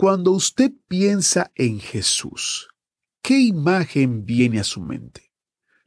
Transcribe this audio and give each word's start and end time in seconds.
Cuando 0.00 0.30
usted 0.30 0.72
piensa 0.88 1.52
en 1.56 1.78
Jesús, 1.78 2.70
¿qué 3.20 3.38
imagen 3.38 4.24
viene 4.24 4.58
a 4.58 4.64
su 4.64 4.80
mente? 4.80 5.30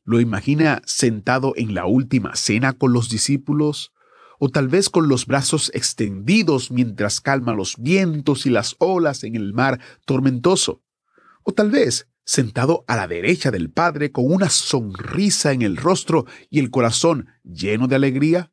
¿Lo 0.03 0.19
imagina 0.19 0.83
sentado 0.85 1.53
en 1.55 1.73
la 1.73 1.87
última 1.87 2.35
cena 2.35 2.73
con 2.73 2.93
los 2.93 3.09
discípulos? 3.09 3.91
¿O 4.37 4.49
tal 4.49 4.67
vez 4.67 4.91
con 4.91 5.07
los 5.07 5.25
brazos 5.25 5.71
extendidos 5.73 6.69
mientras 6.69 7.21
calma 7.21 7.55
los 7.55 7.75
vientos 7.79 8.45
y 8.45 8.51
las 8.51 8.75
olas 8.77 9.23
en 9.23 9.35
el 9.35 9.51
mar 9.51 9.79
tormentoso? 10.05 10.83
¿O 11.41 11.51
tal 11.51 11.71
vez 11.71 12.07
sentado 12.23 12.85
a 12.87 12.95
la 12.95 13.07
derecha 13.07 13.49
del 13.49 13.71
Padre 13.71 14.11
con 14.11 14.31
una 14.31 14.49
sonrisa 14.49 15.53
en 15.53 15.63
el 15.63 15.75
rostro 15.75 16.27
y 16.51 16.59
el 16.59 16.69
corazón 16.69 17.29
lleno 17.43 17.87
de 17.87 17.95
alegría? 17.95 18.52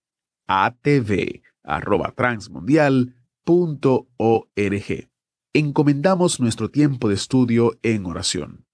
atv@transmundial.org. 0.46 3.19
Encomendamos 5.52 6.40
nuestro 6.40 6.70
tiempo 6.70 7.08
de 7.08 7.14
estudio 7.14 7.78
en 7.82 8.06
oración. 8.06 8.66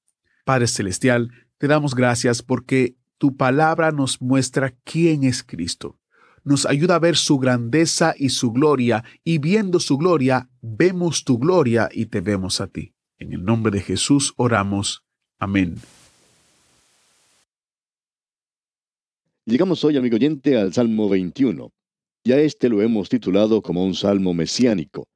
Padre 0.45 0.67
celestial, 0.67 1.31
te 1.59 1.69
damos 1.69 1.95
gracias 1.95 2.43
porque 2.43 2.97
tu 3.19 3.37
palabra 3.37 3.93
nos 3.93 4.21
muestra 4.21 4.75
quién 4.85 5.25
es 5.25 5.43
Cristo. 5.43 5.99
Nos 6.45 6.67
ayuda 6.67 6.97
a 6.97 6.99
ver 7.01 7.17
su 7.17 7.39
grandeza 7.39 8.15
y 8.17 8.29
su 8.29 8.53
gloria, 8.53 9.03
y 9.25 9.39
viendo 9.39 9.81
su 9.81 9.97
gloria, 9.97 10.49
vemos 10.61 11.25
tu 11.25 11.39
gloria 11.39 11.89
y 11.93 12.07
te 12.07 12.21
vemos 12.21 12.61
a 12.61 12.69
ti. 12.69 12.95
En 13.19 13.33
el 13.33 13.45
nombre 13.45 13.73
de 13.73 13.81
Jesús 13.81 14.35
oramos. 14.37 15.03
Amén. 15.39 15.77
Llegamos 19.47 19.83
hoy, 19.85 19.97
amigo 19.97 20.17
oyente, 20.17 20.57
al 20.57 20.73
Salmo 20.73 21.09
21. 21.09 21.73
Ya 22.27 22.41
este 22.41 22.69
lo 22.69 22.83
hemos 22.83 23.09
titulado 23.09 23.63
como 23.63 23.85
un 23.85 23.95
salmo 23.95 24.35
mesiánico. 24.35 25.07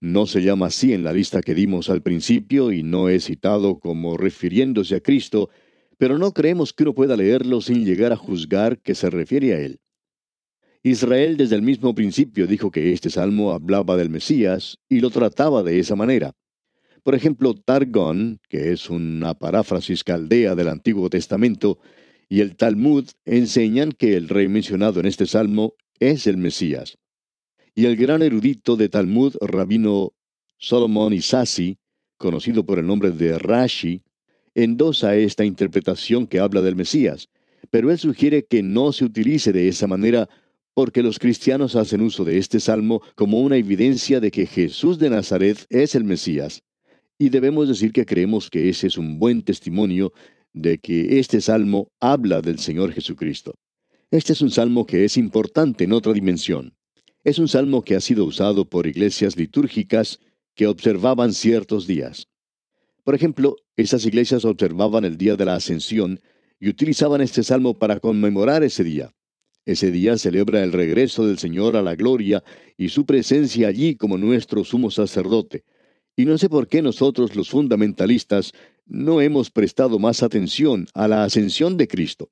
No 0.00 0.26
se 0.26 0.42
llama 0.42 0.66
así 0.66 0.94
en 0.94 1.04
la 1.04 1.12
lista 1.12 1.40
que 1.40 1.54
dimos 1.54 1.88
al 1.90 2.02
principio 2.02 2.72
y 2.72 2.82
no 2.82 3.08
es 3.08 3.26
citado 3.26 3.78
como 3.78 4.16
refiriéndose 4.16 4.96
a 4.96 5.00
Cristo, 5.00 5.48
pero 5.96 6.18
no 6.18 6.32
creemos 6.32 6.72
que 6.72 6.82
uno 6.82 6.92
pueda 6.92 7.16
leerlo 7.16 7.60
sin 7.60 7.84
llegar 7.84 8.12
a 8.12 8.16
juzgar 8.16 8.80
que 8.80 8.96
se 8.96 9.10
refiere 9.10 9.54
a 9.54 9.60
él. 9.60 9.78
Israel 10.82 11.36
desde 11.36 11.54
el 11.54 11.62
mismo 11.62 11.94
principio 11.94 12.48
dijo 12.48 12.72
que 12.72 12.92
este 12.92 13.10
salmo 13.10 13.52
hablaba 13.52 13.96
del 13.96 14.10
Mesías 14.10 14.78
y 14.88 14.98
lo 14.98 15.10
trataba 15.10 15.62
de 15.62 15.78
esa 15.78 15.94
manera. 15.94 16.32
Por 17.04 17.14
ejemplo, 17.14 17.54
Targón, 17.54 18.40
que 18.48 18.72
es 18.72 18.90
una 18.90 19.34
paráfrasis 19.34 20.02
caldea 20.02 20.56
del 20.56 20.66
Antiguo 20.66 21.10
Testamento, 21.10 21.78
y 22.28 22.40
el 22.40 22.56
Talmud 22.56 23.08
enseñan 23.24 23.92
que 23.92 24.16
el 24.16 24.28
rey 24.28 24.48
mencionado 24.48 24.98
en 24.98 25.06
este 25.06 25.26
salmo 25.26 25.74
es 26.00 26.26
el 26.26 26.36
Mesías. 26.36 26.98
Y 27.74 27.86
el 27.86 27.96
gran 27.96 28.22
erudito 28.22 28.76
de 28.76 28.88
Talmud, 28.88 29.36
rabino 29.40 30.12
Solomon 30.58 31.12
Isasi, 31.12 31.78
conocido 32.16 32.64
por 32.64 32.78
el 32.78 32.86
nombre 32.86 33.10
de 33.10 33.38
Rashi, 33.38 34.02
endosa 34.54 35.16
esta 35.16 35.44
interpretación 35.44 36.26
que 36.26 36.40
habla 36.40 36.62
del 36.62 36.76
Mesías, 36.76 37.28
pero 37.70 37.90
él 37.90 37.98
sugiere 37.98 38.44
que 38.46 38.62
no 38.62 38.92
se 38.92 39.04
utilice 39.04 39.52
de 39.52 39.68
esa 39.68 39.86
manera 39.86 40.28
porque 40.72 41.02
los 41.02 41.18
cristianos 41.18 41.76
hacen 41.76 42.00
uso 42.00 42.24
de 42.24 42.38
este 42.38 42.60
salmo 42.60 43.02
como 43.14 43.40
una 43.40 43.56
evidencia 43.56 44.20
de 44.20 44.30
que 44.30 44.46
Jesús 44.46 44.98
de 44.98 45.10
Nazaret 45.10 45.66
es 45.70 45.94
el 45.94 46.04
Mesías. 46.04 46.62
Y 47.18 47.30
debemos 47.30 47.68
decir 47.68 47.92
que 47.92 48.04
creemos 48.04 48.50
que 48.50 48.68
ese 48.68 48.86
es 48.86 48.98
un 48.98 49.18
buen 49.18 49.42
testimonio 49.42 50.12
de 50.52 50.78
que 50.78 51.18
este 51.18 51.40
salmo 51.40 51.90
habla 52.00 52.42
del 52.42 52.58
Señor 52.58 52.92
Jesucristo. 52.92 53.54
Este 54.12 54.34
es 54.34 54.40
un 54.40 54.52
salmo 54.52 54.86
que 54.86 55.04
es 55.04 55.16
importante 55.16 55.82
en 55.82 55.92
otra 55.92 56.12
dimensión. 56.12 56.76
Es 57.24 57.40
un 57.40 57.48
salmo 57.48 57.82
que 57.82 57.96
ha 57.96 58.00
sido 58.00 58.24
usado 58.24 58.64
por 58.64 58.86
iglesias 58.86 59.36
litúrgicas 59.36 60.20
que 60.54 60.68
observaban 60.68 61.32
ciertos 61.32 61.88
días. 61.88 62.28
Por 63.02 63.16
ejemplo, 63.16 63.56
esas 63.76 64.06
iglesias 64.06 64.44
observaban 64.44 65.04
el 65.04 65.18
día 65.18 65.34
de 65.34 65.44
la 65.44 65.56
ascensión 65.56 66.20
y 66.60 66.68
utilizaban 66.68 67.20
este 67.20 67.42
salmo 67.42 67.74
para 67.74 67.98
conmemorar 67.98 68.62
ese 68.62 68.84
día. 68.84 69.12
Ese 69.64 69.90
día 69.90 70.16
celebra 70.16 70.62
el 70.62 70.72
regreso 70.72 71.26
del 71.26 71.38
Señor 71.38 71.76
a 71.76 71.82
la 71.82 71.96
gloria 71.96 72.44
y 72.76 72.90
su 72.90 73.06
presencia 73.06 73.66
allí 73.66 73.96
como 73.96 74.18
nuestro 74.18 74.62
sumo 74.62 74.92
sacerdote. 74.92 75.64
Y 76.14 76.26
no 76.26 76.38
sé 76.38 76.48
por 76.48 76.68
qué 76.68 76.80
nosotros 76.80 77.34
los 77.34 77.50
fundamentalistas 77.50 78.52
no 78.86 79.20
hemos 79.20 79.50
prestado 79.50 79.98
más 79.98 80.22
atención 80.22 80.86
a 80.94 81.08
la 81.08 81.24
ascensión 81.24 81.76
de 81.76 81.88
Cristo. 81.88 82.30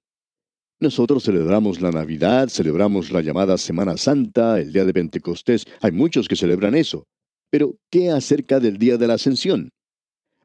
Nosotros 0.81 1.23
celebramos 1.23 1.81
la 1.81 1.93
Navidad, 1.93 2.49
celebramos 2.49 3.13
la 3.13 3.23
llamada 3.23 3.57
Semana 3.59 3.97
Santa, 3.97 4.61
el 4.61 4.73
día 4.73 4.85
de 4.85 4.93
Pentecostés, 4.93 5.67
hay 5.81 5.93
muchos 5.93 6.27
que 6.27 6.37
celebran 6.37 6.75
eso. 6.75 7.07
Pero, 7.51 7.77
¿qué 7.91 8.11
acerca 8.11 8.59
del 8.59 8.79
día 8.79 8.97
de 8.97 9.07
la 9.07 9.15
ascensión? 9.15 9.71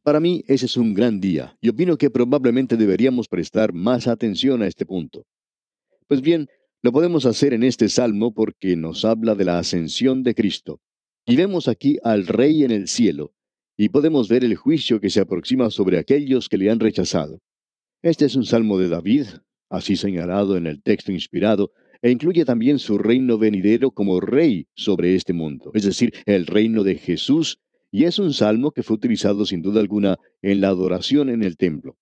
Para 0.03 0.19
mí 0.19 0.43
ese 0.47 0.67
es 0.67 0.77
un 0.77 0.93
gran 0.93 1.19
día 1.19 1.57
y 1.59 1.69
opino 1.69 1.97
que 1.97 2.09
probablemente 2.09 2.77
deberíamos 2.77 3.27
prestar 3.27 3.73
más 3.73 4.07
atención 4.07 4.61
a 4.61 4.67
este 4.67 4.85
punto. 4.85 5.25
Pues 6.07 6.21
bien, 6.21 6.47
lo 6.81 6.91
podemos 6.91 7.25
hacer 7.25 7.53
en 7.53 7.63
este 7.63 7.89
salmo 7.89 8.33
porque 8.33 8.75
nos 8.75 9.03
habla 9.05 9.35
de 9.35 9.45
la 9.45 9.59
ascensión 9.59 10.23
de 10.23 10.35
Cristo. 10.35 10.79
Y 11.25 11.35
vemos 11.35 11.67
aquí 11.67 11.97
al 12.03 12.27
Rey 12.27 12.63
en 12.63 12.71
el 12.71 12.87
cielo, 12.87 13.33
y 13.77 13.89
podemos 13.89 14.29
ver 14.29 14.43
el 14.43 14.55
juicio 14.55 14.99
que 14.99 15.09
se 15.09 15.19
aproxima 15.19 15.69
sobre 15.69 15.97
aquellos 15.97 16.49
que 16.49 16.57
le 16.57 16.69
han 16.69 16.79
rechazado. 16.79 17.39
Este 18.01 18.25
es 18.25 18.35
un 18.35 18.45
salmo 18.45 18.77
de 18.77 18.89
David, 18.89 19.25
así 19.69 19.95
señalado 19.95 20.57
en 20.57 20.67
el 20.67 20.81
texto 20.81 21.11
inspirado, 21.11 21.71
e 22.01 22.11
incluye 22.11 22.45
también 22.45 22.79
su 22.79 22.97
reino 22.97 23.37
venidero 23.37 23.91
como 23.91 24.19
rey 24.19 24.67
sobre 24.73 25.15
este 25.15 25.33
mundo, 25.33 25.71
es 25.73 25.83
decir, 25.83 26.13
el 26.25 26.45
reino 26.45 26.83
de 26.83 26.95
Jesús, 26.95 27.59
y 27.91 28.05
es 28.05 28.19
un 28.19 28.33
salmo 28.33 28.71
que 28.71 28.83
fue 28.83 28.95
utilizado 28.95 29.45
sin 29.45 29.61
duda 29.61 29.81
alguna 29.81 30.17
en 30.41 30.61
la 30.61 30.69
adoración 30.69 31.29
en 31.29 31.43
el 31.43 31.57
templo. 31.57 31.97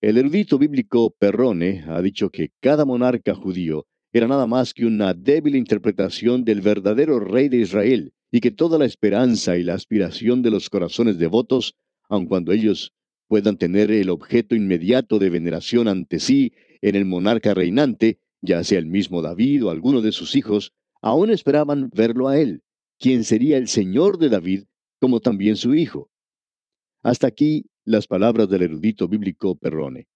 El 0.00 0.18
erudito 0.18 0.58
bíblico 0.58 1.14
Perrone 1.18 1.84
ha 1.88 2.02
dicho 2.02 2.28
que 2.30 2.50
cada 2.60 2.84
monarca 2.84 3.34
judío 3.34 3.86
era 4.12 4.28
nada 4.28 4.46
más 4.46 4.74
que 4.74 4.84
una 4.84 5.14
débil 5.14 5.56
interpretación 5.56 6.44
del 6.44 6.60
verdadero 6.60 7.18
rey 7.20 7.48
de 7.48 7.58
Israel, 7.58 8.12
y 8.30 8.40
que 8.40 8.50
toda 8.50 8.78
la 8.78 8.84
esperanza 8.84 9.56
y 9.56 9.62
la 9.62 9.74
aspiración 9.74 10.42
de 10.42 10.50
los 10.50 10.68
corazones 10.68 11.18
devotos, 11.18 11.74
aun 12.08 12.26
cuando 12.26 12.52
ellos 12.52 12.92
puedan 13.28 13.56
tener 13.56 13.90
el 13.90 14.10
objeto 14.10 14.54
inmediato 14.54 15.18
de 15.18 15.30
veneración 15.30 15.88
ante 15.88 16.18
sí 16.18 16.52
en 16.88 16.94
el 16.94 17.04
monarca 17.04 17.52
reinante, 17.52 18.20
ya 18.40 18.62
sea 18.62 18.78
el 18.78 18.86
mismo 18.86 19.20
David 19.20 19.64
o 19.64 19.70
alguno 19.70 20.02
de 20.02 20.12
sus 20.12 20.36
hijos, 20.36 20.72
aún 21.02 21.30
esperaban 21.30 21.90
verlo 21.92 22.28
a 22.28 22.38
él, 22.38 22.62
quien 22.96 23.24
sería 23.24 23.58
el 23.58 23.66
Señor 23.66 24.18
de 24.18 24.28
David, 24.28 24.64
como 25.00 25.18
también 25.18 25.56
su 25.56 25.74
hijo. 25.74 26.10
Hasta 27.02 27.26
aquí 27.26 27.66
las 27.84 28.06
palabras 28.06 28.48
del 28.48 28.62
erudito 28.62 29.08
bíblico 29.08 29.56
Perrone. 29.56 30.06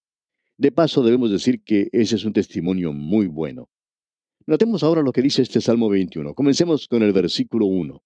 De 0.58 0.70
paso 0.70 1.02
debemos 1.02 1.32
decir 1.32 1.64
que 1.64 1.88
ese 1.90 2.14
es 2.14 2.24
un 2.24 2.32
testimonio 2.32 2.92
muy 2.92 3.26
bueno. 3.26 3.68
Notemos 4.46 4.84
ahora 4.84 5.02
lo 5.02 5.10
que 5.10 5.22
dice 5.22 5.42
este 5.42 5.60
Salmo 5.60 5.88
21. 5.88 6.34
Comencemos 6.34 6.86
con 6.86 7.02
el 7.02 7.12
versículo 7.12 7.66
1. 7.66 8.00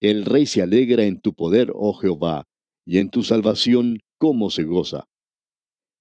El 0.00 0.24
rey 0.24 0.46
se 0.46 0.62
alegra 0.62 1.04
en 1.04 1.20
tu 1.20 1.34
poder, 1.34 1.72
oh 1.74 1.92
Jehová, 1.92 2.46
y 2.86 2.98
en 2.98 3.10
tu 3.10 3.22
salvación, 3.22 3.98
cómo 4.16 4.48
se 4.48 4.62
goza. 4.62 5.08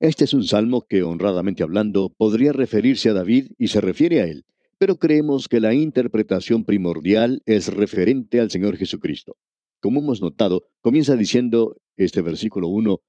Este 0.05 0.25
es 0.25 0.35
un 0.35 0.43
salmo 0.43 0.85
que, 0.87 1.01
honradamente 1.01 1.63
hablando, 1.63 2.13
podría 2.15 2.53
referirse 2.53 3.09
a 3.09 3.13
David 3.13 3.53
y 3.57 3.69
se 3.69 3.81
refiere 3.81 4.21
a 4.21 4.25
él, 4.25 4.45
pero 4.77 4.97
creemos 4.97 5.47
que 5.47 5.59
la 5.59 5.73
interpretación 5.73 6.63
primordial 6.63 7.41
es 7.47 7.73
referente 7.73 8.39
al 8.39 8.51
Señor 8.51 8.77
Jesucristo. 8.77 9.35
Como 9.81 10.01
hemos 10.01 10.21
notado, 10.21 10.67
comienza 10.81 11.15
diciendo 11.15 11.77
este 11.97 12.21
versículo 12.21 12.67
1, 12.67 12.99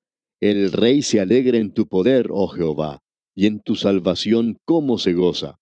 El 0.40 0.72
rey 0.72 1.02
se 1.02 1.20
alegra 1.20 1.58
en 1.58 1.74
tu 1.74 1.86
poder, 1.86 2.28
oh 2.30 2.48
Jehová, 2.48 3.02
y 3.34 3.44
en 3.44 3.60
tu 3.60 3.74
salvación 3.74 4.56
cómo 4.64 4.96
se 4.96 5.12
goza. 5.12 5.58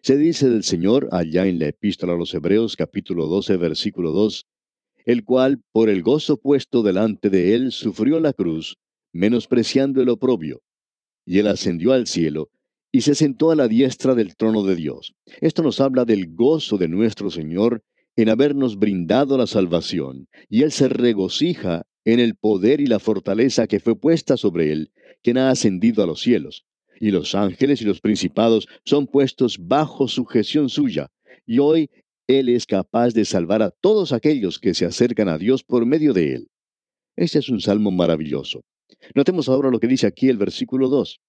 Se 0.00 0.16
dice 0.16 0.48
del 0.48 0.64
Señor 0.64 1.10
allá 1.12 1.44
en 1.46 1.58
la 1.58 1.66
epístola 1.66 2.14
a 2.14 2.16
los 2.16 2.32
Hebreos 2.32 2.74
capítulo 2.74 3.26
12 3.26 3.58
versículo 3.58 4.12
2, 4.12 4.46
el 5.04 5.24
cual 5.24 5.60
por 5.72 5.90
el 5.90 6.02
gozo 6.02 6.38
puesto 6.38 6.82
delante 6.82 7.28
de 7.28 7.54
él 7.54 7.70
sufrió 7.70 8.18
la 8.18 8.32
cruz, 8.32 8.78
menospreciando 9.18 10.00
el 10.00 10.08
oprobio. 10.08 10.62
Y 11.26 11.40
él 11.40 11.48
ascendió 11.48 11.92
al 11.92 12.06
cielo 12.06 12.50
y 12.92 13.02
se 13.02 13.14
sentó 13.14 13.50
a 13.50 13.56
la 13.56 13.68
diestra 13.68 14.14
del 14.14 14.36
trono 14.36 14.62
de 14.62 14.76
Dios. 14.76 15.14
Esto 15.40 15.62
nos 15.62 15.80
habla 15.80 16.04
del 16.04 16.34
gozo 16.34 16.78
de 16.78 16.88
nuestro 16.88 17.30
Señor 17.30 17.82
en 18.16 18.28
habernos 18.28 18.78
brindado 18.78 19.36
la 19.36 19.46
salvación, 19.46 20.28
y 20.48 20.62
él 20.62 20.72
se 20.72 20.88
regocija 20.88 21.82
en 22.04 22.18
el 22.20 22.34
poder 22.34 22.80
y 22.80 22.86
la 22.86 22.98
fortaleza 22.98 23.66
que 23.66 23.80
fue 23.80 23.98
puesta 23.98 24.36
sobre 24.36 24.72
él, 24.72 24.92
quien 25.22 25.36
ha 25.36 25.50
ascendido 25.50 26.02
a 26.02 26.06
los 26.06 26.20
cielos. 26.20 26.64
Y 26.98 27.10
los 27.10 27.34
ángeles 27.34 27.82
y 27.82 27.84
los 27.84 28.00
principados 28.00 28.66
son 28.84 29.06
puestos 29.06 29.58
bajo 29.60 30.08
sujeción 30.08 30.68
suya, 30.68 31.10
y 31.44 31.58
hoy 31.58 31.90
él 32.26 32.48
es 32.48 32.66
capaz 32.66 33.14
de 33.14 33.24
salvar 33.24 33.62
a 33.62 33.70
todos 33.70 34.12
aquellos 34.12 34.58
que 34.58 34.74
se 34.74 34.84
acercan 34.84 35.28
a 35.28 35.38
Dios 35.38 35.62
por 35.62 35.86
medio 35.86 36.12
de 36.12 36.34
él. 36.34 36.48
Este 37.16 37.40
es 37.40 37.48
un 37.48 37.60
salmo 37.60 37.90
maravilloso. 37.90 38.62
Notemos 39.14 39.48
ahora 39.48 39.70
lo 39.70 39.80
que 39.80 39.86
dice 39.86 40.06
aquí 40.06 40.28
el 40.28 40.36
versículo 40.36 40.88
2. 40.88 41.20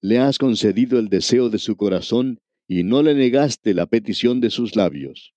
Le 0.00 0.18
has 0.18 0.38
concedido 0.38 0.98
el 0.98 1.08
deseo 1.08 1.50
de 1.50 1.58
su 1.58 1.76
corazón 1.76 2.40
y 2.66 2.82
no 2.82 3.02
le 3.02 3.14
negaste 3.14 3.74
la 3.74 3.86
petición 3.86 4.40
de 4.40 4.50
sus 4.50 4.76
labios. 4.76 5.34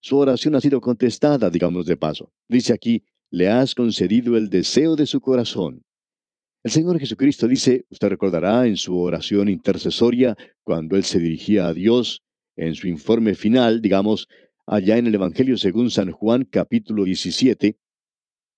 Su 0.00 0.18
oración 0.18 0.54
ha 0.54 0.60
sido 0.60 0.80
contestada, 0.80 1.50
digamos 1.50 1.86
de 1.86 1.96
paso. 1.96 2.32
Dice 2.48 2.72
aquí, 2.72 3.04
le 3.30 3.48
has 3.48 3.74
concedido 3.74 4.36
el 4.36 4.50
deseo 4.50 4.96
de 4.96 5.06
su 5.06 5.20
corazón. 5.20 5.84
El 6.64 6.70
Señor 6.70 6.98
Jesucristo 6.98 7.48
dice, 7.48 7.86
usted 7.90 8.08
recordará 8.08 8.66
en 8.66 8.76
su 8.76 8.98
oración 8.98 9.48
intercesoria, 9.48 10.36
cuando 10.62 10.96
Él 10.96 11.02
se 11.02 11.18
dirigía 11.18 11.66
a 11.66 11.74
Dios, 11.74 12.22
en 12.56 12.74
su 12.74 12.88
informe 12.88 13.34
final, 13.34 13.80
digamos, 13.80 14.28
allá 14.66 14.96
en 14.98 15.06
el 15.06 15.14
Evangelio 15.14 15.56
según 15.56 15.90
San 15.90 16.12
Juan 16.12 16.44
capítulo 16.44 17.04
17, 17.04 17.76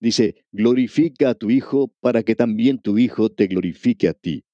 Dice, 0.04 0.44
glorifica 0.52 1.30
a 1.30 1.34
tu 1.34 1.50
Hijo 1.50 1.90
para 2.02 2.22
que 2.24 2.36
también 2.36 2.78
tu 2.78 2.98
Hijo 2.98 3.30
te 3.30 3.46
glorifique 3.46 4.06
a 4.06 4.12
ti. 4.12 4.44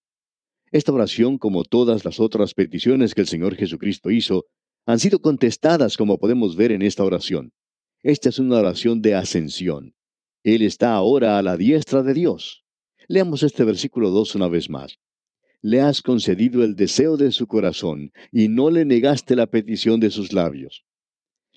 Esta 0.71 0.93
oración, 0.93 1.39
como 1.39 1.65
todas 1.65 2.05
las 2.05 2.21
otras 2.21 2.55
peticiones 2.55 3.17
que 3.17 3.23
el 3.23 3.27
Señor 3.27 3.57
Jesucristo 3.57 4.13
hizo, 4.13 4.45
han 4.87 5.01
sido 5.01 5.19
contestadas 5.19 5.97
como 5.97 6.19
podemos 6.19 6.55
ver 6.55 6.71
en 6.71 6.83
esta 6.83 7.03
oración. 7.03 7.53
Esta 8.05 8.29
es 8.29 8.39
una 8.39 8.59
oración 8.59 9.03
de 9.03 9.17
ascensión. 9.17 9.97
Él 10.45 10.63
está 10.63 10.95
ahora 10.95 11.37
a 11.37 11.43
la 11.43 11.57
diestra 11.57 12.05
de 12.05 12.15
Dios. 12.15 12.65
Leamos 13.09 13.43
este 13.43 13.65
versículo 13.65 14.11
2 14.11 14.37
una 14.37 14.47
vez 14.47 14.71
más. 14.71 15.01
Le 15.63 15.81
has 15.81 16.01
concedido 16.01 16.63
el 16.63 16.77
deseo 16.77 17.17
de 17.17 17.33
su 17.33 17.49
corazón 17.49 18.13
y 18.31 18.47
no 18.47 18.71
le 18.71 18.85
negaste 18.85 19.35
la 19.35 19.49
petición 19.49 19.99
de 19.99 20.13
sus 20.13 20.33
labios. 20.33 20.85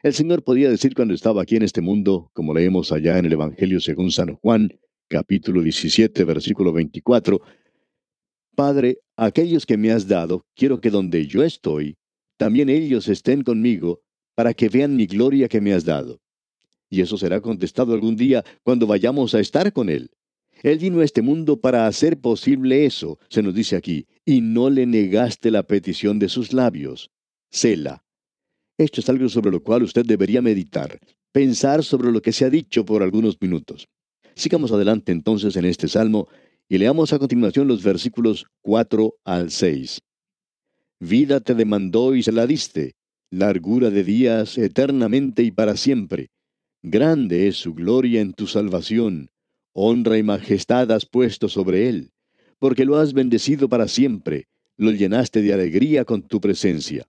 El 0.04 0.14
Señor 0.14 0.44
podía 0.44 0.70
decir 0.70 0.96
cuando 0.96 1.14
estaba 1.14 1.42
aquí 1.42 1.56
en 1.56 1.64
este 1.64 1.80
mundo, 1.80 2.30
como 2.34 2.54
leemos 2.54 2.92
allá 2.92 3.18
en 3.18 3.26
el 3.26 3.32
Evangelio 3.32 3.80
según 3.80 4.12
San 4.12 4.36
Juan, 4.36 4.78
capítulo 5.08 5.62
17, 5.62 6.26
versículo 6.26 6.74
24, 6.74 7.40
Padre, 8.54 8.98
aquellos 9.16 9.66
que 9.66 9.78
me 9.78 9.92
has 9.92 10.06
dado, 10.06 10.46
quiero 10.58 10.82
que 10.82 10.90
donde 10.90 11.26
yo 11.26 11.42
estoy, 11.42 11.96
también 12.36 12.68
ellos 12.68 13.08
estén 13.08 13.44
conmigo, 13.44 14.02
para 14.36 14.54
que 14.54 14.68
vean 14.68 14.98
mi 14.98 15.06
gloria 15.06 15.48
que 15.48 15.62
me 15.62 15.72
has 15.72 15.86
dado. 15.86 16.20
Y 16.90 17.00
eso 17.00 17.18
será 17.18 17.40
contestado 17.40 17.94
algún 17.94 18.18
día 18.18 18.44
cuando 18.64 18.86
vayamos 18.86 19.34
a 19.36 19.40
estar 19.40 19.72
con 19.72 19.90
Él. 19.90 20.12
Él 20.64 20.80
vino 20.80 21.00
a 21.00 21.06
este 21.06 21.22
mundo 21.22 21.62
para 21.62 21.88
hacer 21.88 22.20
posible 22.20 22.86
eso, 22.86 23.20
se 23.30 23.42
nos 23.42 23.56
dice 23.56 23.78
aquí, 23.78 24.06
y 24.26 24.42
no 24.42 24.70
le 24.70 24.86
negaste 24.86 25.50
la 25.50 25.64
petición 25.64 26.20
de 26.20 26.28
sus 26.28 26.52
labios. 26.52 27.10
Sela. 27.50 28.03
Esto 28.78 29.02
es 29.02 29.10
algo 29.10 29.30
sobre 29.30 29.52
lo 29.52 29.62
cual 29.62 29.84
usted 29.84 30.06
debería 30.06 30.42
meditar, 30.42 31.00
pensar 31.32 31.84
sobre 31.84 32.12
lo 32.12 32.22
que 32.22 32.32
se 32.32 32.46
ha 32.46 32.50
dicho 32.50 32.84
por 32.86 33.04
algunos 33.04 33.40
minutos. 33.40 33.88
Sigamos 34.36 34.72
adelante 34.72 35.12
entonces 35.12 35.56
en 35.56 35.66
este 35.66 35.88
salmo 35.88 36.28
y 36.68 36.80
leamos 36.80 37.14
a 37.14 37.20
continuación 37.20 37.68
los 37.68 37.84
versículos 37.84 38.48
4 38.62 39.14
al 39.26 39.52
6. 39.52 40.02
Vida 41.00 41.40
te 41.40 41.54
demandó 41.54 42.16
y 42.16 42.24
se 42.24 42.32
la 42.32 42.48
diste, 42.48 42.94
largura 43.30 43.92
de 43.92 44.04
días 44.04 44.58
eternamente 44.58 45.44
y 45.44 45.52
para 45.52 45.78
siempre. 45.78 46.32
Grande 46.82 47.48
es 47.48 47.58
su 47.58 47.76
gloria 47.76 48.22
en 48.22 48.34
tu 48.34 48.48
salvación, 48.48 49.30
honra 49.74 50.18
y 50.18 50.24
majestad 50.24 50.92
has 50.92 51.06
puesto 51.06 51.48
sobre 51.48 51.90
él, 51.90 52.12
porque 52.58 52.86
lo 52.86 52.98
has 52.98 53.14
bendecido 53.14 53.70
para 53.70 53.88
siempre, 53.88 54.48
lo 54.78 54.92
llenaste 54.92 55.42
de 55.42 55.54
alegría 55.54 56.06
con 56.06 56.24
tu 56.24 56.42
presencia. 56.42 57.06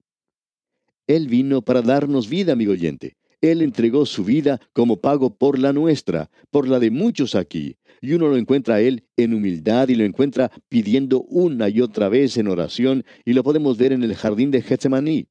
Él 1.07 1.29
vino 1.29 1.63
para 1.63 1.83
darnos 1.83 2.29
vida, 2.29 2.53
amigo 2.53 2.73
oyente. 2.73 3.17
Él 3.41 3.61
entregó 3.61 4.07
su 4.07 4.25
vida 4.25 4.61
como 4.73 5.01
pago 5.01 5.37
por 5.37 5.59
la 5.59 5.73
nuestra, 5.73 6.31
por 6.51 6.67
la 6.67 6.79
de 6.79 6.91
muchos 6.91 7.35
aquí. 7.35 7.77
Y 8.01 8.13
uno 8.13 8.29
lo 8.29 8.37
encuentra 8.37 8.77
a 8.77 8.81
Él 8.81 9.05
en 9.17 9.35
humildad 9.35 9.89
y 9.89 9.95
lo 9.95 10.05
encuentra 10.05 10.51
pidiendo 10.69 11.23
una 11.25 11.69
y 11.69 11.81
otra 11.81 12.09
vez 12.09 12.39
en 12.39 12.49
oración 12.49 13.05
y 13.25 13.35
lo 13.35 13.43
podemos 13.43 13.77
ver 13.77 13.93
en 13.93 14.03
el 14.03 14.15
jardín 14.15 14.51
de 14.51 14.63
Getsemaní. 14.63 15.29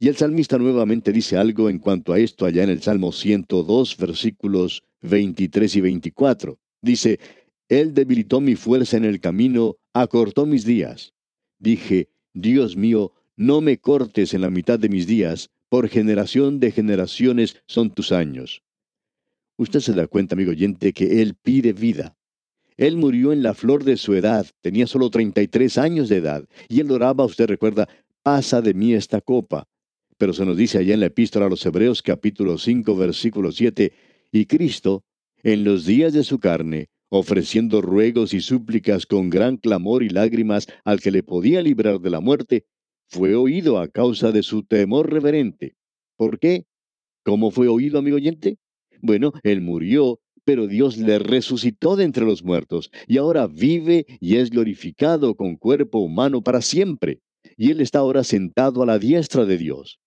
Y 0.00 0.08
el 0.08 0.16
salmista 0.16 0.58
nuevamente 0.58 1.12
dice 1.12 1.36
algo 1.36 1.68
en 1.68 1.78
cuanto 1.78 2.12
a 2.12 2.18
esto 2.18 2.46
allá 2.46 2.62
en 2.62 2.70
el 2.70 2.82
Salmo 2.82 3.10
102, 3.10 3.96
versículos 3.96 4.84
23 5.02 5.76
y 5.76 5.80
24. 5.80 6.58
Dice, 6.80 7.18
Él 7.68 7.94
debilitó 7.94 8.40
mi 8.40 8.54
fuerza 8.54 8.96
en 8.96 9.04
el 9.04 9.20
camino, 9.20 9.76
acortó 9.92 10.46
mis 10.46 10.64
días. 10.64 11.14
Dije, 11.58 12.08
Dios 12.32 12.76
mío, 12.76 13.12
no 13.38 13.60
me 13.60 13.78
cortes 13.78 14.34
en 14.34 14.40
la 14.40 14.50
mitad 14.50 14.80
de 14.80 14.88
mis 14.88 15.06
días, 15.06 15.50
por 15.68 15.88
generación 15.88 16.58
de 16.58 16.72
generaciones 16.72 17.62
son 17.66 17.90
tus 17.90 18.10
años. 18.10 18.64
Usted 19.56 19.78
se 19.78 19.92
da 19.92 20.08
cuenta, 20.08 20.34
amigo 20.34 20.50
oyente, 20.50 20.92
que 20.92 21.22
Él 21.22 21.36
pide 21.40 21.72
vida. 21.72 22.16
Él 22.76 22.96
murió 22.96 23.32
en 23.32 23.44
la 23.44 23.54
flor 23.54 23.84
de 23.84 23.96
su 23.96 24.14
edad, 24.14 24.44
tenía 24.60 24.88
solo 24.88 25.08
33 25.08 25.78
años 25.78 26.08
de 26.08 26.16
edad, 26.16 26.48
y 26.68 26.80
él 26.80 26.90
oraba, 26.90 27.24
usted 27.24 27.46
recuerda, 27.46 27.88
pasa 28.22 28.60
de 28.60 28.74
mí 28.74 28.94
esta 28.94 29.20
copa. 29.20 29.68
Pero 30.16 30.32
se 30.32 30.44
nos 30.44 30.56
dice 30.56 30.78
allá 30.78 30.94
en 30.94 31.00
la 31.00 31.06
epístola 31.06 31.46
a 31.46 31.48
los 31.48 31.64
Hebreos 31.64 32.02
capítulo 32.02 32.58
5 32.58 32.96
versículo 32.96 33.52
7, 33.52 33.92
y 34.30 34.46
Cristo, 34.46 35.04
en 35.42 35.64
los 35.64 35.86
días 35.86 36.12
de 36.12 36.24
su 36.24 36.38
carne, 36.38 36.88
ofreciendo 37.08 37.82
ruegos 37.82 38.34
y 38.34 38.40
súplicas 38.40 39.06
con 39.06 39.30
gran 39.30 39.56
clamor 39.56 40.02
y 40.02 40.08
lágrimas 40.08 40.66
al 40.84 41.00
que 41.00 41.10
le 41.10 41.22
podía 41.22 41.62
librar 41.62 42.00
de 42.00 42.10
la 42.10 42.20
muerte, 42.20 42.64
fue 43.08 43.34
oído 43.34 43.78
a 43.78 43.88
causa 43.88 44.32
de 44.32 44.42
su 44.42 44.62
temor 44.62 45.10
reverente. 45.10 45.74
¿Por 46.16 46.38
qué? 46.38 46.66
¿Cómo 47.24 47.50
fue 47.50 47.68
oído, 47.68 47.98
amigo 47.98 48.16
oyente? 48.16 48.58
Bueno, 49.00 49.32
él 49.42 49.60
murió, 49.60 50.20
pero 50.44 50.66
Dios 50.66 50.96
le 50.98 51.18
resucitó 51.18 51.96
de 51.96 52.04
entre 52.04 52.24
los 52.24 52.42
muertos, 52.44 52.90
y 53.06 53.18
ahora 53.18 53.46
vive 53.46 54.06
y 54.20 54.36
es 54.36 54.50
glorificado 54.50 55.34
con 55.36 55.56
cuerpo 55.56 55.98
humano 55.98 56.42
para 56.42 56.62
siempre, 56.62 57.20
y 57.56 57.70
él 57.70 57.80
está 57.80 58.00
ahora 58.00 58.24
sentado 58.24 58.82
a 58.82 58.86
la 58.86 58.98
diestra 58.98 59.44
de 59.44 59.58
Dios. 59.58 60.00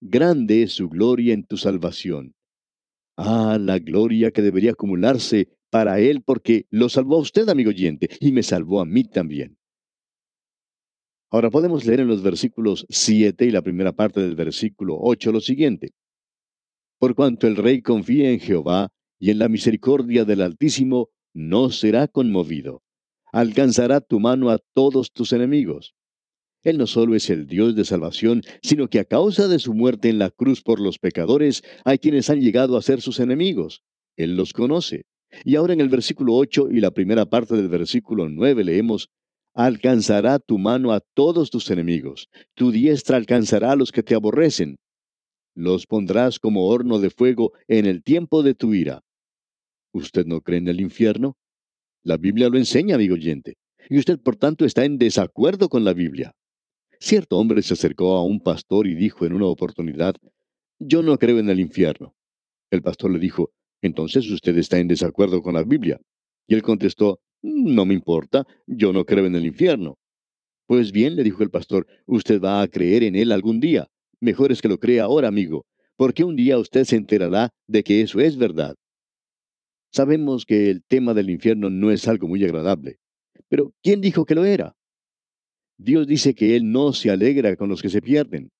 Grande 0.00 0.62
es 0.62 0.72
su 0.72 0.88
gloria 0.88 1.34
en 1.34 1.44
tu 1.44 1.56
salvación. 1.56 2.34
Ah, 3.16 3.58
la 3.60 3.78
gloria 3.78 4.30
que 4.30 4.42
debería 4.42 4.70
acumularse 4.70 5.48
para 5.70 5.98
Él 5.98 6.22
porque 6.22 6.66
lo 6.70 6.88
salvó 6.88 7.16
a 7.16 7.20
usted, 7.20 7.48
amigo 7.48 7.70
oyente, 7.70 8.08
y 8.20 8.32
me 8.32 8.42
salvó 8.42 8.80
a 8.80 8.86
mí 8.86 9.04
también. 9.04 9.57
Ahora 11.30 11.50
podemos 11.50 11.84
leer 11.84 12.00
en 12.00 12.08
los 12.08 12.22
versículos 12.22 12.86
7 12.88 13.44
y 13.44 13.50
la 13.50 13.60
primera 13.60 13.92
parte 13.92 14.20
del 14.20 14.34
versículo 14.34 14.96
8 14.98 15.30
lo 15.30 15.40
siguiente. 15.40 15.90
Por 16.98 17.14
cuanto 17.14 17.46
el 17.46 17.56
rey 17.56 17.82
confía 17.82 18.30
en 18.30 18.40
Jehová 18.40 18.88
y 19.18 19.30
en 19.30 19.38
la 19.38 19.48
misericordia 19.48 20.24
del 20.24 20.40
Altísimo, 20.40 21.10
no 21.34 21.70
será 21.70 22.08
conmovido. 22.08 22.82
Alcanzará 23.30 24.00
tu 24.00 24.20
mano 24.20 24.48
a 24.48 24.58
todos 24.74 25.12
tus 25.12 25.34
enemigos. 25.34 25.94
Él 26.62 26.78
no 26.78 26.86
solo 26.86 27.14
es 27.14 27.28
el 27.28 27.46
Dios 27.46 27.76
de 27.76 27.84
salvación, 27.84 28.42
sino 28.62 28.88
que 28.88 28.98
a 28.98 29.04
causa 29.04 29.48
de 29.48 29.58
su 29.58 29.74
muerte 29.74 30.08
en 30.08 30.18
la 30.18 30.30
cruz 30.30 30.62
por 30.62 30.80
los 30.80 30.98
pecadores, 30.98 31.62
hay 31.84 31.98
quienes 31.98 32.30
han 32.30 32.40
llegado 32.40 32.76
a 32.76 32.82
ser 32.82 33.02
sus 33.02 33.20
enemigos. 33.20 33.82
Él 34.16 34.34
los 34.34 34.54
conoce. 34.54 35.04
Y 35.44 35.56
ahora 35.56 35.74
en 35.74 35.80
el 35.80 35.90
versículo 35.90 36.34
8 36.34 36.68
y 36.70 36.80
la 36.80 36.90
primera 36.90 37.26
parte 37.26 37.54
del 37.54 37.68
versículo 37.68 38.28
9 38.28 38.64
leemos, 38.64 39.10
Alcanzará 39.58 40.38
tu 40.38 40.56
mano 40.56 40.92
a 40.92 41.00
todos 41.00 41.50
tus 41.50 41.68
enemigos, 41.72 42.28
tu 42.54 42.70
diestra 42.70 43.16
alcanzará 43.16 43.72
a 43.72 43.76
los 43.76 43.90
que 43.90 44.04
te 44.04 44.14
aborrecen. 44.14 44.76
Los 45.56 45.84
pondrás 45.84 46.38
como 46.38 46.68
horno 46.68 47.00
de 47.00 47.10
fuego 47.10 47.50
en 47.66 47.84
el 47.86 48.04
tiempo 48.04 48.44
de 48.44 48.54
tu 48.54 48.72
ira. 48.72 49.00
¿Usted 49.92 50.26
no 50.26 50.42
cree 50.42 50.58
en 50.58 50.68
el 50.68 50.80
infierno? 50.80 51.36
La 52.04 52.18
Biblia 52.18 52.48
lo 52.48 52.56
enseña, 52.56 52.94
amigo 52.94 53.14
oyente. 53.14 53.56
Y 53.90 53.98
usted, 53.98 54.20
por 54.20 54.36
tanto, 54.36 54.64
está 54.64 54.84
en 54.84 54.96
desacuerdo 54.96 55.68
con 55.68 55.82
la 55.82 55.92
Biblia. 55.92 56.36
Cierto 57.00 57.36
hombre 57.36 57.62
se 57.62 57.74
acercó 57.74 58.14
a 58.14 58.22
un 58.22 58.38
pastor 58.38 58.86
y 58.86 58.94
dijo 58.94 59.26
en 59.26 59.32
una 59.32 59.46
oportunidad, 59.46 60.14
Yo 60.78 61.02
no 61.02 61.18
creo 61.18 61.40
en 61.40 61.50
el 61.50 61.58
infierno. 61.58 62.14
El 62.70 62.82
pastor 62.82 63.10
le 63.10 63.18
dijo, 63.18 63.50
entonces 63.82 64.30
usted 64.30 64.56
está 64.56 64.78
en 64.78 64.86
desacuerdo 64.86 65.42
con 65.42 65.54
la 65.54 65.64
Biblia. 65.64 66.00
Y 66.46 66.54
él 66.54 66.62
contestó, 66.62 67.18
no 67.42 67.84
me 67.84 67.94
importa, 67.94 68.46
yo 68.66 68.92
no 68.92 69.04
creo 69.04 69.26
en 69.26 69.34
el 69.36 69.46
infierno. 69.46 69.98
Pues 70.66 70.92
bien, 70.92 71.16
le 71.16 71.24
dijo 71.24 71.42
el 71.42 71.50
pastor, 71.50 71.86
usted 72.06 72.40
va 72.40 72.60
a 72.60 72.68
creer 72.68 73.02
en 73.02 73.16
él 73.16 73.32
algún 73.32 73.60
día. 73.60 73.88
Mejor 74.20 74.52
es 74.52 74.60
que 74.60 74.68
lo 74.68 74.78
crea 74.78 75.04
ahora, 75.04 75.28
amigo, 75.28 75.64
porque 75.96 76.24
un 76.24 76.36
día 76.36 76.58
usted 76.58 76.84
se 76.84 76.96
enterará 76.96 77.50
de 77.66 77.82
que 77.82 78.02
eso 78.02 78.20
es 78.20 78.36
verdad. 78.36 78.74
Sabemos 79.90 80.44
que 80.44 80.70
el 80.70 80.82
tema 80.84 81.14
del 81.14 81.30
infierno 81.30 81.70
no 81.70 81.90
es 81.90 82.06
algo 82.06 82.28
muy 82.28 82.44
agradable. 82.44 82.98
Pero 83.48 83.72
¿quién 83.82 84.00
dijo 84.00 84.26
que 84.26 84.34
lo 84.34 84.44
era? 84.44 84.74
Dios 85.78 86.06
dice 86.06 86.34
que 86.34 86.56
Él 86.56 86.70
no 86.70 86.92
se 86.92 87.10
alegra 87.10 87.56
con 87.56 87.68
los 87.68 87.80
que 87.80 87.88
se 87.88 88.02
pierden. 88.02 88.50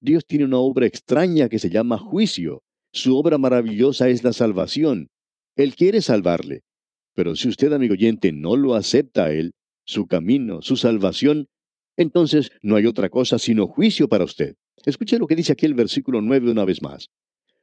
Dios 0.00 0.24
tiene 0.24 0.46
una 0.46 0.58
obra 0.58 0.86
extraña 0.86 1.48
que 1.48 1.58
se 1.58 1.68
llama 1.68 1.98
juicio. 1.98 2.62
Su 2.92 3.18
obra 3.18 3.38
maravillosa 3.38 4.08
es 4.08 4.24
la 4.24 4.32
salvación. 4.32 5.08
Él 5.56 5.74
quiere 5.74 6.00
salvarle. 6.00 6.62
Pero 7.14 7.36
si 7.36 7.48
usted, 7.48 7.72
amigo 7.72 7.94
oyente, 7.94 8.32
no 8.32 8.56
lo 8.56 8.74
acepta 8.74 9.26
a 9.26 9.32
Él, 9.32 9.52
su 9.84 10.06
camino, 10.06 10.62
su 10.62 10.76
salvación, 10.76 11.48
entonces 11.96 12.50
no 12.62 12.76
hay 12.76 12.86
otra 12.86 13.08
cosa 13.08 13.38
sino 13.38 13.66
juicio 13.66 14.08
para 14.08 14.24
usted. 14.24 14.56
Escuche 14.86 15.18
lo 15.18 15.26
que 15.26 15.36
dice 15.36 15.52
aquí 15.52 15.66
el 15.66 15.74
versículo 15.74 16.22
9 16.22 16.50
una 16.50 16.64
vez 16.64 16.82
más. 16.82 17.08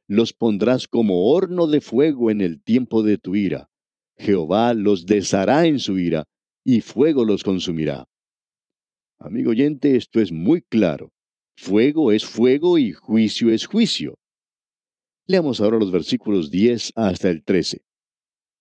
Los 0.06 0.32
pondrás 0.32 0.86
como 0.86 1.32
horno 1.32 1.66
de 1.66 1.80
fuego 1.80 2.30
en 2.30 2.40
el 2.40 2.62
tiempo 2.62 3.02
de 3.02 3.18
tu 3.18 3.34
ira. 3.34 3.68
Jehová 4.16 4.74
los 4.74 5.06
deshará 5.06 5.66
en 5.66 5.78
su 5.78 5.98
ira, 5.98 6.24
y 6.64 6.80
fuego 6.80 7.24
los 7.24 7.44
consumirá. 7.44 8.06
Amigo 9.18 9.50
oyente, 9.50 9.96
esto 9.96 10.20
es 10.20 10.32
muy 10.32 10.62
claro. 10.62 11.12
Fuego 11.56 12.12
es 12.12 12.24
fuego 12.24 12.78
y 12.78 12.92
juicio 12.92 13.50
es 13.50 13.66
juicio. 13.66 14.18
Leamos 15.26 15.60
ahora 15.60 15.78
los 15.78 15.90
versículos 15.90 16.50
10 16.50 16.92
hasta 16.94 17.28
el 17.28 17.42
13. 17.42 17.82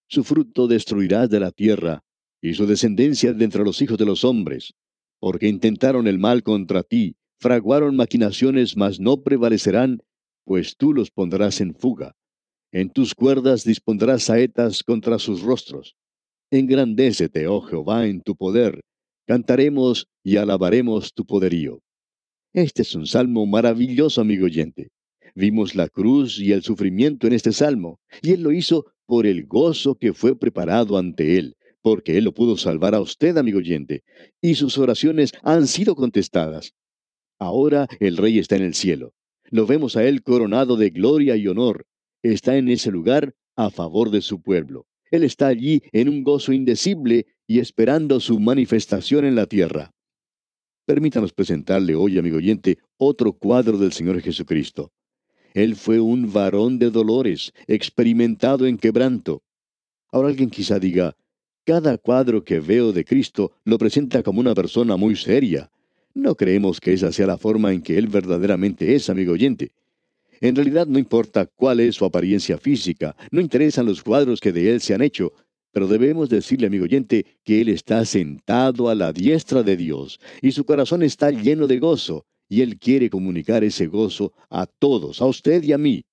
Su 0.10 0.24
fruto 0.24 0.68
destruirás 0.68 1.30
de 1.30 1.40
la 1.40 1.52
tierra, 1.52 2.04
y 2.42 2.54
su 2.54 2.66
descendencia 2.66 3.34
de 3.34 3.44
entre 3.44 3.64
los 3.64 3.82
hijos 3.82 3.98
de 3.98 4.06
los 4.06 4.24
hombres, 4.24 4.74
porque 5.20 5.48
intentaron 5.48 6.08
el 6.08 6.18
mal 6.18 6.44
contra 6.44 6.84
ti, 6.84 7.16
fraguaron 7.40 7.96
maquinaciones, 7.96 8.78
mas 8.78 9.00
no 9.00 9.24
prevalecerán, 9.24 10.02
pues 10.46 10.78
tú 10.78 10.94
los 10.94 11.12
pondrás 11.12 11.60
en 11.60 11.76
fuga. 11.76 12.16
En 12.72 12.90
tus 12.90 13.16
cuerdas 13.16 13.64
dispondrás 13.64 14.24
saetas 14.24 14.84
contra 14.84 15.20
sus 15.20 15.42
rostros. 15.42 15.96
Engrandécete, 16.52 17.48
oh 17.48 17.62
Jehová, 17.62 18.08
en 18.08 18.22
tu 18.22 18.36
poder. 18.36 18.82
Cantaremos 19.26 20.08
y 20.24 20.38
alabaremos 20.38 21.14
tu 21.14 21.26
poderío. 21.26 21.82
Este 22.54 22.84
es 22.84 22.96
un 22.96 23.06
salmo 23.06 23.46
maravilloso, 23.46 24.22
amigo 24.22 24.46
oyente. 24.46 24.90
Vimos 25.36 25.76
la 25.76 25.90
cruz 25.90 26.40
y 26.40 26.54
el 26.54 26.64
sufrimiento 26.64 27.28
en 27.28 27.34
este 27.34 27.52
salmo, 27.52 28.00
y 28.22 28.32
Él 28.32 28.42
lo 28.42 28.52
hizo 28.52 28.86
por 29.08 29.26
el 29.26 29.48
gozo 29.48 29.96
que 29.96 30.14
fue 30.14 30.38
preparado 30.38 30.98
ante 30.98 31.40
Él, 31.40 31.56
porque 31.82 32.18
Él 32.18 32.26
lo 32.26 32.34
pudo 32.34 32.58
salvar 32.58 32.94
a 32.94 33.02
usted, 33.02 33.38
amigo 33.38 33.58
oyente, 33.60 34.04
y 34.42 34.56
sus 34.56 34.78
oraciones 34.78 35.32
han 35.42 35.66
sido 35.66 35.96
contestadas. 35.96 36.76
Ahora 37.40 37.88
el 38.00 38.18
Rey 38.18 38.38
está 38.38 38.58
en 38.58 38.64
el 38.64 38.76
cielo. 38.76 39.14
Lo 39.50 39.66
vemos 39.66 39.96
a 39.96 40.04
Él 40.04 40.22
coronado 40.22 40.76
de 40.76 40.90
gloria 40.90 41.38
y 41.38 41.48
honor. 41.48 41.88
Está 42.22 42.58
en 42.58 42.68
ese 42.68 42.92
lugar 42.92 43.34
a 43.56 43.70
favor 43.70 44.12
de 44.12 44.22
su 44.22 44.42
pueblo. 44.42 44.86
Él 45.10 45.24
está 45.24 45.48
allí 45.48 45.82
en 45.94 46.10
un 46.10 46.24
gozo 46.24 46.52
indecible 46.52 47.28
y 47.48 47.60
esperando 47.60 48.20
su 48.20 48.40
manifestación 48.40 49.24
en 49.24 49.36
la 49.36 49.46
tierra. 49.46 49.94
Permítanos 50.86 51.32
presentarle 51.32 51.96
hoy, 51.96 52.18
amigo 52.18 52.38
oyente, 52.38 52.78
otro 52.98 53.34
cuadro 53.34 53.78
del 53.78 53.94
Señor 53.94 54.22
Jesucristo. 54.22 54.92
Él 55.54 55.76
fue 55.76 56.00
un 56.00 56.32
varón 56.32 56.80
de 56.80 56.92
dolores, 56.92 57.54
experimentado 57.68 58.66
en 58.66 58.78
quebranto. 58.78 59.42
Ahora 60.12 60.30
alguien 60.30 60.50
quizá 60.50 60.80
diga, 60.80 61.16
cada 61.66 61.98
cuadro 61.98 62.44
que 62.44 62.60
veo 62.60 62.94
de 62.94 63.04
Cristo 63.04 63.52
lo 63.66 63.78
presenta 63.78 64.24
como 64.24 64.40
una 64.40 64.56
persona 64.56 64.96
muy 64.96 65.16
seria. 65.16 65.70
No 66.14 66.36
creemos 66.36 66.80
que 66.80 66.94
esa 66.94 67.12
sea 67.12 67.28
la 67.28 67.38
forma 67.38 67.74
en 67.74 67.82
que 67.82 67.98
Él 67.98 68.08
verdaderamente 68.08 68.96
es, 68.96 69.10
amigo 69.10 69.34
oyente. 69.34 69.72
En 70.40 70.56
realidad 70.56 70.88
no 70.88 71.00
importa 71.00 71.46
cuál 71.46 71.80
es 71.80 71.96
su 71.96 72.06
apariencia 72.06 72.58
física, 72.58 73.16
no 73.32 73.42
interesan 73.42 73.86
los 73.86 74.04
cuadros 74.04 74.40
que 74.40 74.52
de 74.52 74.72
Él 74.72 74.82
se 74.82 74.94
han 74.94 75.02
hecho, 75.02 75.34
pero 75.72 75.88
debemos 75.88 76.30
decirle, 76.30 76.68
amigo 76.68 76.86
oyente, 76.86 77.26
que 77.44 77.62
Él 77.62 77.70
está 77.70 78.06
sentado 78.06 78.90
a 78.90 78.96
la 78.96 79.12
diestra 79.12 79.64
de 79.64 79.76
Dios 79.76 80.20
y 80.42 80.52
su 80.52 80.66
corazón 80.66 81.04
está 81.04 81.32
lleno 81.32 81.68
de 81.68 81.80
gozo, 81.80 82.26
y 82.50 82.62
Él 82.62 82.78
quiere 82.78 83.10
comunicar 83.10 83.64
ese 83.64 83.88
gozo 83.88 84.34
a 84.50 84.66
todos, 84.66 85.22
a 85.22 85.26
usted 85.26 85.64
y 85.64 85.74
a 85.74 85.78
mí. 85.78 86.04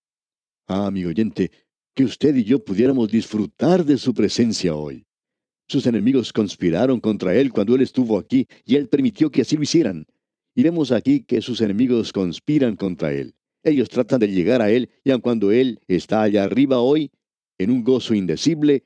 Ah, 0.66 0.86
amigo 0.86 1.10
oyente, 1.10 1.50
que 1.94 2.04
usted 2.04 2.34
y 2.34 2.44
yo 2.44 2.64
pudiéramos 2.64 3.10
disfrutar 3.10 3.84
de 3.84 3.98
su 3.98 4.14
presencia 4.14 4.74
hoy. 4.74 5.06
Sus 5.66 5.86
enemigos 5.86 6.32
conspiraron 6.32 7.00
contra 7.00 7.34
Él 7.34 7.52
cuando 7.52 7.74
Él 7.74 7.82
estuvo 7.82 8.18
aquí 8.18 8.46
y 8.64 8.76
Él 8.76 8.88
permitió 8.88 9.30
que 9.30 9.42
así 9.42 9.56
lo 9.56 9.62
hicieran. 9.62 10.06
Y 10.54 10.62
vemos 10.62 10.92
aquí 10.92 11.24
que 11.24 11.40
sus 11.40 11.60
enemigos 11.60 12.12
conspiran 12.12 12.76
contra 12.76 13.12
Él. 13.12 13.34
Ellos 13.62 13.88
tratan 13.88 14.20
de 14.20 14.28
llegar 14.28 14.60
a 14.60 14.70
Él 14.70 14.90
y 15.04 15.10
aun 15.10 15.20
cuando 15.20 15.52
Él 15.52 15.80
está 15.88 16.22
allá 16.22 16.44
arriba 16.44 16.80
hoy, 16.80 17.10
en 17.58 17.70
un 17.70 17.82
gozo 17.82 18.14
indecible, 18.14 18.84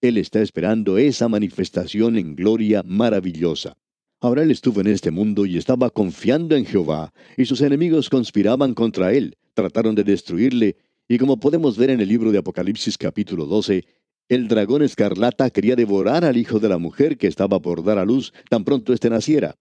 Él 0.00 0.18
está 0.18 0.42
esperando 0.42 0.98
esa 0.98 1.28
manifestación 1.28 2.18
en 2.18 2.36
gloria 2.36 2.82
maravillosa. 2.82 3.76
Él 4.20 4.50
estuvo 4.50 4.80
en 4.80 4.88
este 4.88 5.12
mundo 5.12 5.46
y 5.46 5.56
estaba 5.56 5.90
confiando 5.90 6.56
en 6.56 6.66
Jehová, 6.66 7.12
y 7.36 7.44
sus 7.44 7.60
enemigos 7.60 8.10
conspiraban 8.10 8.74
contra 8.74 9.12
él, 9.12 9.36
trataron 9.54 9.94
de 9.94 10.02
destruirle, 10.02 10.76
y 11.08 11.18
como 11.18 11.38
podemos 11.38 11.78
ver 11.78 11.90
en 11.90 12.00
el 12.00 12.08
libro 12.08 12.32
de 12.32 12.38
Apocalipsis 12.38 12.98
capítulo 12.98 13.46
12, 13.46 13.84
el 14.28 14.48
dragón 14.48 14.82
escarlata 14.82 15.50
quería 15.50 15.76
devorar 15.76 16.24
al 16.24 16.36
hijo 16.36 16.58
de 16.58 16.68
la 16.68 16.78
mujer 16.78 17.16
que 17.16 17.28
estaba 17.28 17.60
por 17.60 17.84
dar 17.84 17.98
a 17.98 18.04
luz 18.04 18.32
tan 18.50 18.64
pronto 18.64 18.92
éste 18.92 19.08
naciera. 19.08 19.54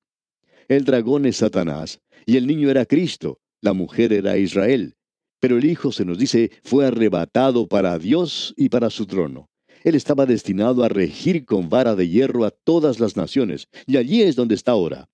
El 0.68 0.86
dragón 0.86 1.26
es 1.26 1.38
Satanás, 1.38 2.02
y 2.26 2.38
el 2.38 2.48
niño 2.48 2.70
era 2.70 2.86
Cristo, 2.86 3.40
la 3.62 3.74
mujer 3.74 4.12
era 4.12 4.38
Israel. 4.38 4.96
Pero 5.40 5.58
el 5.58 5.66
hijo, 5.66 5.92
se 5.92 6.04
nos 6.04 6.18
dice, 6.18 6.52
fue 6.64 6.88
arrebatado 6.88 7.68
para 7.68 7.98
Dios 8.00 8.56
y 8.58 8.70
para 8.70 8.90
su 8.90 9.06
trono. 9.06 9.50
Él 9.84 9.96
estaba 9.96 10.26
destinado 10.26 10.84
a 10.84 10.90
regir 10.90 11.46
con 11.46 11.70
vara 11.70 11.96
de 11.96 12.08
hierro 12.10 12.46
a 12.46 12.52
todas 12.52 13.00
las 13.00 13.16
naciones, 13.16 13.68
y 13.86 13.98
allí 13.98 14.22
es 14.22 14.36
donde 14.36 14.56
está 14.56 14.72
ahora. 14.72 15.10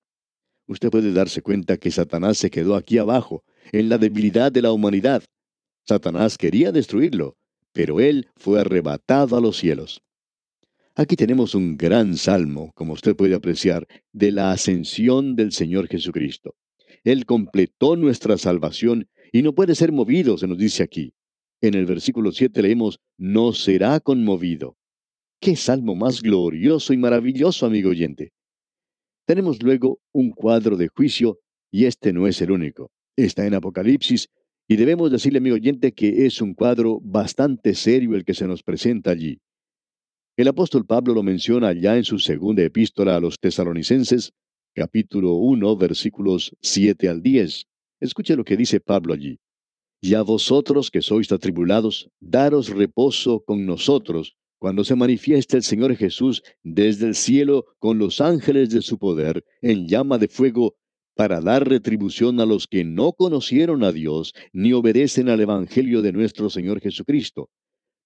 Usted 0.68 0.90
puede 0.90 1.12
darse 1.12 1.42
cuenta 1.42 1.78
que 1.78 1.92
Satanás 1.92 2.38
se 2.38 2.50
quedó 2.50 2.76
aquí 2.76 2.98
abajo, 2.98 3.44
en 3.72 3.90
la 3.90 3.98
debilidad 3.98 4.52
de 4.52 4.62
la 4.62 4.72
humanidad. 4.72 5.24
Satanás 5.86 6.38
quería 6.38 6.72
destruirlo, 6.72 7.38
pero 7.74 8.00
él 8.00 8.30
fue 8.38 8.62
arrebatado 8.62 9.36
a 9.36 9.42
los 9.42 9.58
cielos. 9.58 10.02
Aquí 10.96 11.16
tenemos 11.16 11.56
un 11.56 11.76
gran 11.76 12.18
salmo, 12.18 12.72
como 12.76 12.94
usted 12.94 13.16
puede 13.16 13.36
apreciar, 13.36 13.88
de 14.12 14.32
la 14.32 14.52
ascensión 14.52 15.36
del 15.36 15.52
Señor 15.52 15.88
Jesucristo. 15.88 16.56
Él 17.04 17.26
completó 17.26 17.96
nuestra 17.96 18.38
salvación 18.38 19.10
y 19.32 19.42
no 19.42 19.54
puede 19.54 19.76
ser 19.76 19.92
movido, 19.92 20.38
se 20.38 20.48
nos 20.48 20.58
dice 20.58 20.84
aquí. 20.84 21.14
En 21.64 21.76
el 21.76 21.86
versículo 21.86 22.34
7 22.34 22.62
leemos, 22.62 23.00
no 23.18 23.54
será 23.54 24.02
conmovido. 24.02 24.76
Qué 25.40 25.56
salmo 25.56 25.96
más 25.96 26.22
glorioso 26.22 26.92
y 26.92 26.98
maravilloso, 26.98 27.66
amigo 27.66 27.92
oyente. 27.92 28.34
Tenemos 29.26 29.64
luego 29.64 30.02
un 30.12 30.32
cuadro 30.32 30.76
de 30.76 30.90
juicio, 30.90 31.40
y 31.72 31.86
este 31.86 32.12
no 32.12 32.28
es 32.28 32.42
el 32.42 32.52
único. 32.52 32.92
Está 33.16 33.48
en 33.48 33.54
Apocalipsis, 33.54 34.28
y 34.68 34.76
debemos 34.76 35.10
decirle, 35.10 35.38
amigo 35.38 35.56
oyente, 35.56 35.94
que 35.94 36.26
es 36.26 36.42
un 36.42 36.54
cuadro 36.54 37.00
bastante 37.02 37.76
serio 37.76 38.14
el 38.18 38.26
que 38.26 38.34
se 38.34 38.46
nos 38.46 38.62
presenta 38.62 39.12
allí. 39.12 39.40
El 40.36 40.50
apóstol 40.50 40.86
Pablo 40.86 41.14
lo 41.14 41.24
menciona 41.24 41.72
ya 41.72 41.96
en 41.96 42.04
su 42.04 42.20
segunda 42.20 42.62
epístola 42.62 43.16
a 43.16 43.22
los 43.22 43.40
tesalonicenses, 43.40 44.34
capítulo 44.76 45.36
1, 45.36 45.78
versículos 45.78 46.54
7 46.60 47.08
al 47.08 47.22
10. 47.22 47.68
Escuche 48.02 48.36
lo 48.36 48.44
que 48.44 48.58
dice 48.58 48.82
Pablo 48.82 49.14
allí. 49.14 49.40
Y 50.04 50.16
a 50.16 50.22
vosotros 50.22 50.92
que 50.92 51.02
sois 51.02 51.32
atribulados, 51.32 51.96
daros 52.20 52.68
reposo 52.68 53.32
con 53.48 53.66
nosotros, 53.66 54.36
cuando 54.60 54.84
se 54.84 54.96
manifieste 54.96 55.56
el 55.56 55.64
Señor 55.64 55.96
Jesús 55.96 56.44
desde 56.62 57.08
el 57.08 57.16
cielo 57.16 57.66
con 57.80 57.98
los 57.98 58.20
ángeles 58.20 58.70
de 58.70 58.82
su 58.82 58.98
poder, 58.98 59.46
en 59.62 59.88
llama 59.88 60.18
de 60.18 60.28
fuego, 60.28 60.76
para 61.16 61.40
dar 61.40 61.70
retribución 61.70 62.42
a 62.42 62.46
los 62.46 62.68
que 62.68 62.84
no 62.84 63.14
conocieron 63.14 63.84
a 63.84 63.92
Dios 63.92 64.34
ni 64.52 64.74
obedecen 64.74 65.30
al 65.30 65.40
Evangelio 65.40 66.02
de 66.02 66.12
nuestro 66.12 66.50
Señor 66.50 66.82
Jesucristo 66.82 67.50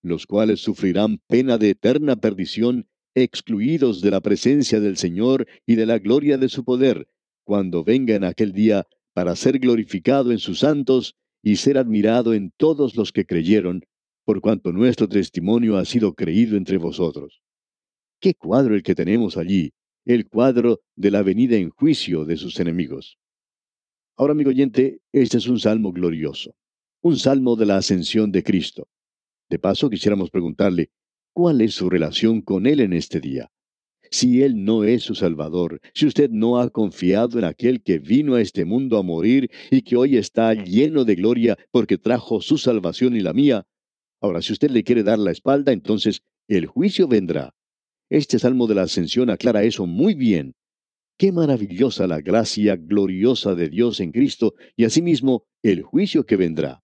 los 0.08 0.26
cuales 0.26 0.62
sufrirán 0.62 1.20
pena 1.28 1.58
de 1.58 1.72
eterna 1.72 2.16
perdición, 2.16 2.88
excluidos 3.16 4.02
de 4.02 4.12
la 4.12 4.22
presencia 4.22 4.80
del 4.80 4.98
Señor 4.98 5.48
y 5.66 5.76
de 5.76 5.86
la 5.86 6.00
gloria 6.00 6.38
de 6.38 6.50
su 6.50 6.64
poder, 6.64 7.08
cuando 7.44 7.84
venga 7.84 8.16
en 8.16 8.24
aquel 8.24 8.54
día 8.54 8.88
para 9.14 9.36
ser 9.36 9.60
glorificado 9.60 10.32
en 10.32 10.40
sus 10.40 10.60
santos 10.60 11.16
y 11.42 11.58
ser 11.58 11.78
admirado 11.78 12.34
en 12.34 12.52
todos 12.58 12.96
los 12.96 13.12
que 13.12 13.26
creyeron, 13.26 13.84
por 14.26 14.42
cuanto 14.42 14.72
nuestro 14.72 15.08
testimonio 15.08 15.78
ha 15.78 15.86
sido 15.86 16.14
creído 16.14 16.58
entre 16.58 16.78
vosotros. 16.78 17.42
Qué 18.20 18.34
cuadro 18.34 18.76
el 18.76 18.84
que 18.84 18.96
tenemos 18.96 19.38
allí, 19.38 19.74
el 20.06 20.28
cuadro 20.28 20.82
de 20.96 21.12
la 21.12 21.22
venida 21.22 21.56
en 21.56 21.70
juicio 21.70 22.26
de 22.26 22.38
sus 22.38 22.60
enemigos. 22.60 23.18
Ahora, 24.16 24.32
amigo 24.32 24.50
oyente, 24.50 25.00
este 25.12 25.38
es 25.38 25.48
un 25.48 25.60
salmo 25.60 25.92
glorioso, 25.92 26.56
un 27.02 27.18
salmo 27.18 27.56
de 27.56 27.68
la 27.68 27.78
ascensión 27.78 28.32
de 28.32 28.44
Cristo. 28.44 28.88
De 29.50 29.60
paso, 29.60 29.90
quisiéramos 29.90 30.32
preguntarle, 30.32 30.92
¿cuál 31.34 31.62
es 31.62 31.76
su 31.76 31.90
relación 31.90 32.42
con 32.42 32.66
Él 32.66 32.80
en 32.80 32.94
este 32.94 33.20
día? 33.20 33.52
Si 34.12 34.42
Él 34.44 34.64
no 34.64 34.84
es 34.84 35.04
su 35.04 35.16
Salvador, 35.16 35.80
si 35.94 36.06
usted 36.06 36.30
no 36.30 36.60
ha 36.60 36.70
confiado 36.70 37.40
en 37.40 37.46
aquel 37.46 37.82
que 37.82 38.00
vino 38.00 38.36
a 38.36 38.42
este 38.42 38.66
mundo 38.66 38.98
a 38.98 39.04
morir 39.04 39.50
y 39.72 39.82
que 39.82 39.96
hoy 39.96 40.18
está 40.18 40.54
lleno 40.54 41.06
de 41.06 41.16
gloria 41.16 41.58
porque 41.72 41.98
trajo 41.98 42.42
su 42.42 42.58
salvación 42.58 43.16
y 43.16 43.22
la 43.22 43.34
mía, 43.34 43.66
ahora 44.22 44.42
si 44.42 44.54
usted 44.54 44.72
le 44.72 44.84
quiere 44.84 45.04
dar 45.04 45.20
la 45.20 45.32
espalda, 45.32 45.72
entonces 45.72 46.22
el 46.48 46.66
juicio 46.66 47.08
vendrá. 47.08 47.54
Este 48.10 48.40
salmo 48.40 48.68
de 48.68 48.76
la 48.76 48.84
ascensión 48.84 49.30
aclara 49.30 49.64
eso 49.64 49.86
muy 49.86 50.14
bien. 50.14 50.56
Qué 51.18 51.32
maravillosa 51.32 52.08
la 52.08 52.22
gracia 52.22 52.76
gloriosa 52.76 53.56
de 53.56 53.70
Dios 53.70 54.00
en 54.00 54.12
Cristo 54.12 54.54
y 54.76 54.86
asimismo 54.86 55.46
el 55.64 55.82
juicio 55.82 56.26
que 56.26 56.38
vendrá. 56.38 56.84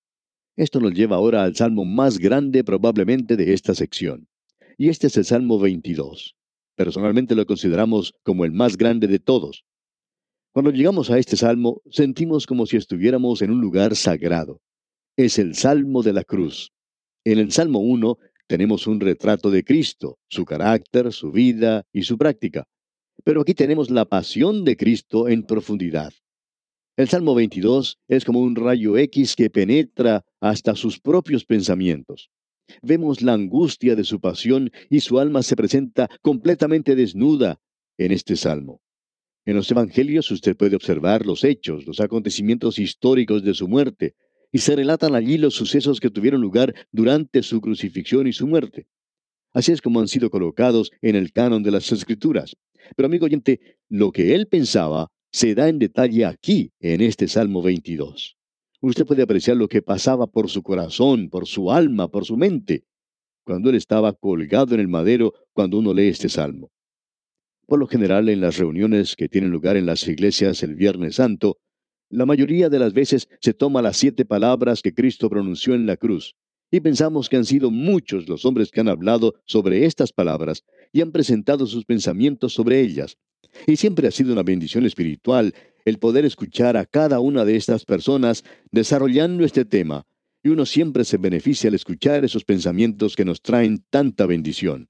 Esto 0.56 0.80
nos 0.80 0.94
lleva 0.94 1.16
ahora 1.16 1.44
al 1.44 1.56
salmo 1.56 1.86
más 1.86 2.18
grande 2.18 2.64
probablemente 2.64 3.38
de 3.38 3.54
esta 3.54 3.74
sección. 3.74 4.28
Y 4.78 4.90
este 4.90 5.08
es 5.08 5.18
el 5.18 5.26
Salmo 5.26 5.60
22. 5.60 6.36
Personalmente 6.76 7.36
lo 7.36 7.46
consideramos 7.46 8.16
como 8.24 8.46
el 8.46 8.52
más 8.52 8.78
grande 8.78 9.08
de 9.08 9.20
todos. 9.20 9.64
Cuando 10.54 10.72
llegamos 10.72 11.10
a 11.10 11.18
este 11.18 11.36
salmo, 11.36 11.82
sentimos 11.90 12.46
como 12.46 12.66
si 12.66 12.78
estuviéramos 12.78 13.42
en 13.42 13.52
un 13.52 13.62
lugar 13.62 13.96
sagrado. 13.96 14.62
Es 15.18 15.40
el 15.40 15.56
Salmo 15.56 16.04
de 16.04 16.14
la 16.14 16.24
Cruz. 16.24 16.72
En 17.24 17.40
el 17.40 17.52
Salmo 17.52 17.80
1 17.80 18.18
tenemos 18.48 18.88
un 18.88 19.00
retrato 19.00 19.50
de 19.50 19.64
Cristo, 19.64 20.18
su 20.30 20.46
carácter, 20.46 21.12
su 21.12 21.32
vida 21.32 21.86
y 21.92 22.04
su 22.04 22.18
práctica. 22.18 22.68
Pero 23.24 23.42
aquí 23.42 23.54
tenemos 23.54 23.90
la 23.90 24.06
pasión 24.06 24.66
de 24.66 24.76
Cristo 24.76 25.28
en 25.28 25.44
profundidad. 25.44 26.14
El 26.98 27.10
Salmo 27.10 27.34
22 27.34 27.98
es 28.08 28.26
como 28.26 28.42
un 28.42 28.56
rayo 28.56 28.98
X 28.98 29.36
que 29.36 29.50
penetra 29.50 30.24
hasta 30.40 30.76
sus 30.76 31.00
propios 31.00 31.46
pensamientos. 31.46 32.30
Vemos 32.82 33.22
la 33.22 33.34
angustia 33.34 33.96
de 33.96 34.04
su 34.04 34.20
pasión 34.20 34.72
y 34.90 35.02
su 35.02 35.20
alma 35.20 35.44
se 35.44 35.56
presenta 35.56 36.10
completamente 36.22 36.96
desnuda 36.96 37.60
en 37.98 38.12
este 38.12 38.36
salmo. 38.36 38.82
En 39.46 39.56
los 39.56 39.70
Evangelios 39.70 40.32
usted 40.32 40.56
puede 40.56 40.76
observar 40.76 41.26
los 41.26 41.44
hechos, 41.44 41.86
los 41.86 42.00
acontecimientos 42.00 42.80
históricos 42.80 43.44
de 43.44 43.54
su 43.54 43.68
muerte, 43.68 44.16
y 44.52 44.60
se 44.60 44.76
relatan 44.76 45.16
allí 45.16 45.38
los 45.38 45.56
sucesos 45.56 46.00
que 46.00 46.10
tuvieron 46.10 46.40
lugar 46.40 46.74
durante 46.92 47.44
su 47.44 47.60
crucifixión 47.60 48.28
y 48.28 48.34
su 48.34 48.48
muerte. 48.48 48.88
Así 49.52 49.72
es 49.72 49.82
como 49.82 50.00
han 50.00 50.08
sido 50.08 50.30
colocados 50.30 50.92
en 51.02 51.16
el 51.16 51.32
canon 51.32 51.64
de 51.64 51.72
las 51.72 51.92
Escrituras. 51.92 52.56
Pero 52.96 53.08
amigo 53.08 53.26
oyente, 53.26 53.78
lo 53.90 54.12
que 54.12 54.36
él 54.36 54.48
pensaba 54.48 55.12
se 55.32 55.56
da 55.56 55.70
en 55.70 55.80
detalle 55.80 56.26
aquí, 56.26 56.72
en 56.80 57.02
este 57.02 57.28
Salmo 57.28 57.62
22. 57.62 58.38
Usted 58.86 59.06
puede 59.06 59.24
apreciar 59.24 59.56
lo 59.56 59.70
que 59.70 59.82
pasaba 59.82 60.28
por 60.28 60.50
su 60.50 60.62
corazón, 60.62 61.30
por 61.30 61.48
su 61.48 61.72
alma, 61.72 62.10
por 62.10 62.26
su 62.26 62.36
mente, 62.36 62.84
cuando 63.46 63.70
él 63.70 63.78
estaba 63.78 64.12
colgado 64.12 64.76
en 64.76 64.82
el 64.82 64.90
madero 64.90 65.34
cuando 65.54 65.80
uno 65.80 65.94
lee 65.94 66.10
este 66.10 66.28
salmo. 66.28 66.70
Por 67.66 67.80
lo 67.80 67.88
general, 67.88 68.28
en 68.28 68.42
las 68.42 68.58
reuniones 68.58 69.16
que 69.16 69.30
tienen 69.30 69.52
lugar 69.52 69.78
en 69.78 69.86
las 69.86 70.06
iglesias 70.06 70.64
el 70.64 70.76
Viernes 70.76 71.16
Santo, 71.16 71.60
la 72.10 72.26
mayoría 72.26 72.68
de 72.68 72.78
las 72.78 72.92
veces 72.92 73.30
se 73.40 73.54
toma 73.54 73.82
las 73.82 73.96
siete 73.96 74.26
palabras 74.26 74.82
que 74.82 74.94
Cristo 74.94 75.30
pronunció 75.30 75.76
en 75.76 75.86
la 75.86 75.96
cruz, 75.96 76.36
y 76.70 76.82
pensamos 76.82 77.30
que 77.30 77.38
han 77.38 77.46
sido 77.46 77.72
muchos 77.72 78.28
los 78.28 78.44
hombres 78.44 78.70
que 78.70 78.82
han 78.82 78.90
hablado 78.90 79.36
sobre 79.46 79.86
estas 79.86 80.12
palabras 80.12 80.66
y 80.92 81.00
han 81.00 81.14
presentado 81.14 81.68
sus 81.68 81.86
pensamientos 81.86 82.52
sobre 82.52 82.82
ellas, 82.82 83.16
y 83.66 83.78
siempre 83.78 84.10
ha 84.10 84.12
sido 84.12 84.34
una 84.34 84.44
bendición 84.44 84.86
espiritual 84.86 85.54
el 85.86 86.00
poder 86.00 86.26
escuchar 86.26 86.78
a 86.78 86.86
cada 86.86 87.20
una 87.20 87.46
de 87.46 87.56
estas 87.56 87.86
personas 87.86 88.44
desarrollando 88.72 89.44
este 89.44 89.66
tema, 89.66 90.06
y 90.44 90.50
uno 90.50 90.66
siempre 90.66 91.06
se 91.06 91.18
beneficia 91.18 91.70
al 91.70 91.76
escuchar 91.76 92.26
esos 92.26 92.44
pensamientos 92.44 93.16
que 93.16 93.26
nos 93.26 93.42
traen 93.42 93.84
tanta 93.90 94.26
bendición. 94.26 94.90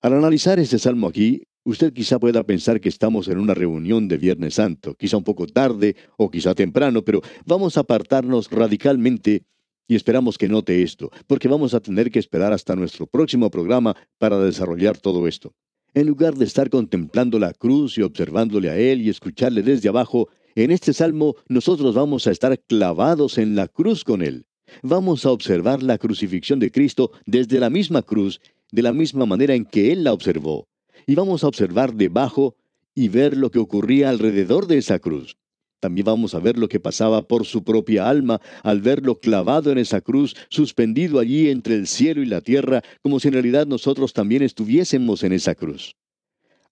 Al 0.00 0.14
analizar 0.14 0.58
este 0.58 0.80
salmo 0.80 1.06
aquí, 1.06 1.44
usted 1.64 1.92
quizá 1.92 2.18
pueda 2.18 2.42
pensar 2.42 2.80
que 2.80 2.88
estamos 2.88 3.28
en 3.28 3.38
una 3.38 3.54
reunión 3.54 4.08
de 4.08 4.18
Viernes 4.18 4.54
Santo, 4.54 4.96
quizá 4.96 5.16
un 5.16 5.24
poco 5.24 5.46
tarde 5.46 5.94
o 6.16 6.28
quizá 6.28 6.54
temprano, 6.54 7.02
pero 7.02 7.20
vamos 7.46 7.76
a 7.76 7.80
apartarnos 7.80 8.50
radicalmente 8.50 9.44
y 9.86 9.94
esperamos 9.94 10.38
que 10.38 10.48
note 10.48 10.82
esto, 10.82 11.10
porque 11.28 11.46
vamos 11.46 11.74
a 11.74 11.80
tener 11.80 12.10
que 12.10 12.18
esperar 12.18 12.52
hasta 12.52 12.74
nuestro 12.74 13.06
próximo 13.06 13.50
programa 13.50 13.94
para 14.18 14.38
desarrollar 14.38 14.98
todo 14.98 15.28
esto. 15.28 15.54
En 15.94 16.06
lugar 16.06 16.36
de 16.36 16.46
estar 16.46 16.70
contemplando 16.70 17.38
la 17.38 17.52
cruz 17.52 17.98
y 17.98 18.02
observándole 18.02 18.70
a 18.70 18.78
Él 18.78 19.02
y 19.02 19.10
escucharle 19.10 19.62
desde 19.62 19.90
abajo, 19.90 20.28
en 20.54 20.70
este 20.70 20.94
salmo 20.94 21.36
nosotros 21.48 21.94
vamos 21.94 22.26
a 22.26 22.30
estar 22.30 22.58
clavados 22.60 23.36
en 23.36 23.54
la 23.54 23.68
cruz 23.68 24.02
con 24.02 24.22
Él. 24.22 24.46
Vamos 24.82 25.26
a 25.26 25.30
observar 25.30 25.82
la 25.82 25.98
crucifixión 25.98 26.58
de 26.60 26.70
Cristo 26.70 27.12
desde 27.26 27.60
la 27.60 27.68
misma 27.68 28.00
cruz, 28.00 28.40
de 28.70 28.80
la 28.80 28.94
misma 28.94 29.26
manera 29.26 29.54
en 29.54 29.66
que 29.66 29.92
Él 29.92 30.04
la 30.04 30.14
observó. 30.14 30.66
Y 31.06 31.14
vamos 31.14 31.44
a 31.44 31.48
observar 31.48 31.92
debajo 31.92 32.56
y 32.94 33.08
ver 33.08 33.36
lo 33.36 33.50
que 33.50 33.58
ocurría 33.58 34.08
alrededor 34.08 34.66
de 34.66 34.78
esa 34.78 34.98
cruz. 34.98 35.36
También 35.82 36.04
vamos 36.04 36.32
a 36.36 36.38
ver 36.38 36.58
lo 36.58 36.68
que 36.68 36.78
pasaba 36.78 37.22
por 37.22 37.44
su 37.44 37.64
propia 37.64 38.08
alma 38.08 38.40
al 38.62 38.80
verlo 38.80 39.18
clavado 39.18 39.72
en 39.72 39.78
esa 39.78 40.00
cruz, 40.00 40.36
suspendido 40.48 41.18
allí 41.18 41.48
entre 41.48 41.74
el 41.74 41.88
cielo 41.88 42.22
y 42.22 42.26
la 42.26 42.40
tierra, 42.40 42.82
como 43.02 43.18
si 43.18 43.26
en 43.26 43.34
realidad 43.34 43.66
nosotros 43.66 44.12
también 44.12 44.42
estuviésemos 44.42 45.24
en 45.24 45.32
esa 45.32 45.56
cruz. 45.56 45.96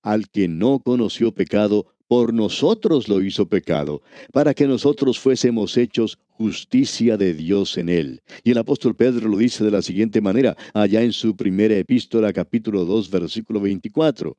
Al 0.00 0.28
que 0.30 0.46
no 0.46 0.78
conoció 0.78 1.34
pecado, 1.34 1.86
por 2.06 2.32
nosotros 2.32 3.08
lo 3.08 3.20
hizo 3.20 3.48
pecado, 3.48 4.00
para 4.32 4.54
que 4.54 4.68
nosotros 4.68 5.18
fuésemos 5.18 5.76
hechos 5.76 6.16
justicia 6.28 7.16
de 7.16 7.34
Dios 7.34 7.78
en 7.78 7.88
él. 7.88 8.22
Y 8.44 8.52
el 8.52 8.58
apóstol 8.58 8.94
Pedro 8.94 9.28
lo 9.28 9.38
dice 9.38 9.64
de 9.64 9.72
la 9.72 9.82
siguiente 9.82 10.20
manera, 10.20 10.56
allá 10.72 11.02
en 11.02 11.12
su 11.12 11.34
primera 11.34 11.74
epístola 11.76 12.32
capítulo 12.32 12.84
2 12.84 13.10
versículo 13.10 13.60
24 13.60 14.36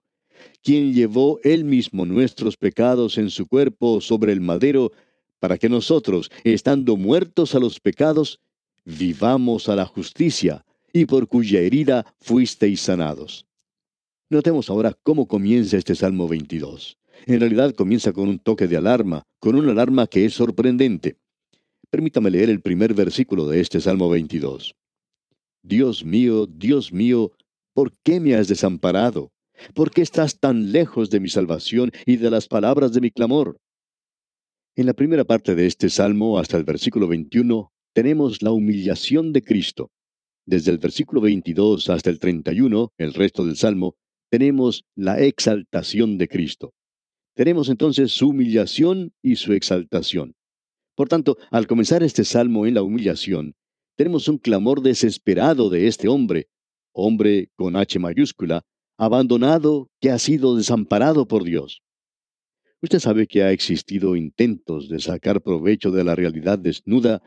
quien 0.64 0.94
llevó 0.94 1.40
él 1.44 1.64
mismo 1.64 2.06
nuestros 2.06 2.58
pecados 2.58 3.18
en 3.18 3.30
su 3.30 3.48
cuerpo 3.48 4.02
sobre 4.02 4.34
el 4.34 4.42
madero, 4.42 4.92
para 5.40 5.58
que 5.58 5.70
nosotros, 5.70 6.32
estando 6.44 6.98
muertos 6.98 7.56
a 7.56 7.60
los 7.60 7.80
pecados, 7.80 8.40
vivamos 8.86 9.70
a 9.70 9.76
la 9.76 9.86
justicia, 9.86 10.66
y 10.94 11.06
por 11.06 11.28
cuya 11.28 11.62
herida 11.62 12.06
fuisteis 12.20 12.82
sanados. 12.82 13.46
Notemos 14.30 14.70
ahora 14.70 14.98
cómo 15.04 15.28
comienza 15.28 15.78
este 15.78 15.96
Salmo 15.96 16.28
22. 16.28 16.98
En 17.26 17.40
realidad 17.40 17.74
comienza 17.76 18.14
con 18.14 18.30
un 18.30 18.40
toque 18.40 18.68
de 18.68 18.78
alarma, 18.78 19.24
con 19.40 19.56
una 19.56 19.72
alarma 19.72 20.08
que 20.08 20.26
es 20.26 20.34
sorprendente. 20.34 21.18
Permítame 21.90 22.32
leer 22.32 22.50
el 22.50 22.62
primer 22.62 22.94
versículo 22.94 23.48
de 23.48 23.60
este 23.60 23.82
Salmo 23.82 24.10
22. 24.10 24.76
Dios 25.62 26.04
mío, 26.04 26.48
Dios 26.48 26.92
mío, 26.92 27.32
¿por 27.74 27.92
qué 28.04 28.20
me 28.20 28.36
has 28.36 28.48
desamparado? 28.48 29.32
¿Por 29.74 29.92
qué 29.92 30.02
estás 30.02 30.40
tan 30.40 30.72
lejos 30.72 31.10
de 31.10 31.20
mi 31.20 31.30
salvación 31.30 31.92
y 32.06 32.18
de 32.18 32.32
las 32.32 32.48
palabras 32.48 32.94
de 32.94 33.02
mi 33.02 33.12
clamor? 33.12 33.60
En 34.76 34.86
la 34.86 34.94
primera 34.94 35.26
parte 35.26 35.56
de 35.56 35.68
este 35.68 35.90
salmo, 35.90 36.40
hasta 36.40 36.58
el 36.58 36.64
versículo 36.64 37.08
21, 37.08 37.72
tenemos 37.94 38.42
la 38.42 38.52
humillación 38.52 39.34
de 39.34 39.42
Cristo. 39.42 39.92
Desde 40.46 40.72
el 40.72 40.78
versículo 40.78 41.22
22 41.22 41.90
hasta 41.90 42.10
el 42.10 42.20
31, 42.20 42.94
el 42.98 43.14
resto 43.14 43.46
del 43.46 43.58
salmo, 43.58 43.96
tenemos 44.30 44.86
la 44.96 45.20
exaltación 45.20 46.18
de 46.18 46.28
Cristo. 46.28 46.74
Tenemos 47.36 47.70
entonces 47.70 48.12
su 48.12 48.30
humillación 48.30 49.14
y 49.22 49.36
su 49.36 49.54
exaltación. 49.54 50.36
Por 50.96 51.10
tanto, 51.10 51.38
al 51.52 51.68
comenzar 51.68 52.04
este 52.04 52.24
salmo 52.24 52.66
en 52.66 52.76
la 52.76 52.84
humillación, 52.84 53.56
tenemos 53.98 54.28
un 54.28 54.38
clamor 54.38 54.82
desesperado 54.82 55.70
de 55.70 55.88
este 55.88 56.08
hombre, 56.08 56.48
hombre 56.94 57.50
con 57.56 57.76
H 57.76 58.00
mayúscula, 58.00 58.64
abandonado 59.02 59.90
que 60.00 60.12
ha 60.12 60.20
sido 60.20 60.56
desamparado 60.56 61.28
por 61.28 61.44
Dios. 61.44 61.82
Usted 62.84 63.00
sabe 63.00 63.26
que 63.26 63.42
ha 63.42 63.52
existido 63.52 64.16
intentos 64.16 64.90
de 64.90 65.00
sacar 65.00 65.42
provecho 65.42 65.90
de 65.90 66.04
la 66.04 66.14
realidad 66.14 66.60
desnuda 66.60 67.24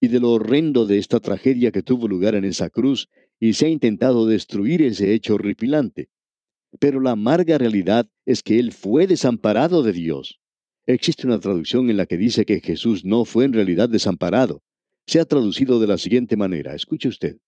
y 0.00 0.06
de 0.06 0.20
lo 0.20 0.30
horrendo 0.30 0.86
de 0.86 0.98
esta 0.98 1.18
tragedia 1.18 1.72
que 1.72 1.82
tuvo 1.82 2.06
lugar 2.06 2.36
en 2.36 2.44
esa 2.44 2.70
cruz, 2.70 3.08
y 3.40 3.54
se 3.54 3.66
ha 3.66 3.68
intentado 3.68 4.24
destruir 4.26 4.82
ese 4.82 5.14
hecho 5.14 5.34
horripilante. 5.34 6.10
Pero 6.78 7.00
la 7.00 7.10
amarga 7.10 7.58
realidad 7.58 8.08
es 8.24 8.44
que 8.44 8.60
Él 8.60 8.70
fue 8.70 9.08
desamparado 9.08 9.82
de 9.82 9.94
Dios. 9.94 10.38
Existe 10.86 11.26
una 11.26 11.40
traducción 11.40 11.90
en 11.90 11.96
la 11.96 12.06
que 12.06 12.18
dice 12.18 12.44
que 12.44 12.60
Jesús 12.60 13.04
no 13.04 13.24
fue 13.24 13.46
en 13.46 13.52
realidad 13.52 13.88
desamparado. 13.88 14.62
Se 15.08 15.18
ha 15.18 15.24
traducido 15.24 15.80
de 15.80 15.88
la 15.88 15.98
siguiente 15.98 16.36
manera. 16.36 16.76
Escuche 16.76 17.08
usted. 17.08 17.38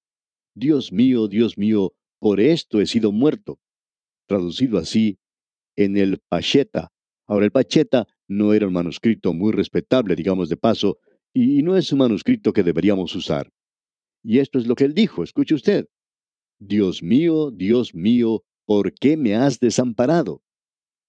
Dios 0.56 0.90
mío, 0.90 1.28
Dios 1.28 1.56
mío, 1.56 1.92
por 2.18 2.40
esto 2.40 2.80
he 2.80 2.86
sido 2.86 3.12
muerto. 3.12 3.60
Traducido 4.28 4.78
así 4.78 5.18
en 5.74 5.96
el 5.96 6.20
Pacheta. 6.28 6.92
Ahora, 7.26 7.46
el 7.46 7.50
Pacheta 7.50 8.06
no 8.28 8.52
era 8.52 8.66
un 8.66 8.74
manuscrito 8.74 9.32
muy 9.32 9.52
respetable, 9.52 10.14
digamos 10.14 10.48
de 10.48 10.56
paso, 10.56 10.98
y 11.32 11.62
no 11.62 11.76
es 11.76 11.90
un 11.92 11.98
manuscrito 12.00 12.52
que 12.52 12.62
deberíamos 12.62 13.14
usar. 13.16 13.50
Y 14.22 14.38
esto 14.38 14.58
es 14.58 14.66
lo 14.66 14.74
que 14.74 14.84
él 14.84 14.94
dijo, 14.94 15.22
escuche 15.22 15.54
usted. 15.54 15.86
Dios 16.58 17.02
mío, 17.02 17.50
Dios 17.50 17.94
mío, 17.94 18.44
¿por 18.66 18.92
qué 18.92 19.16
me 19.16 19.34
has 19.34 19.60
desamparado? 19.60 20.42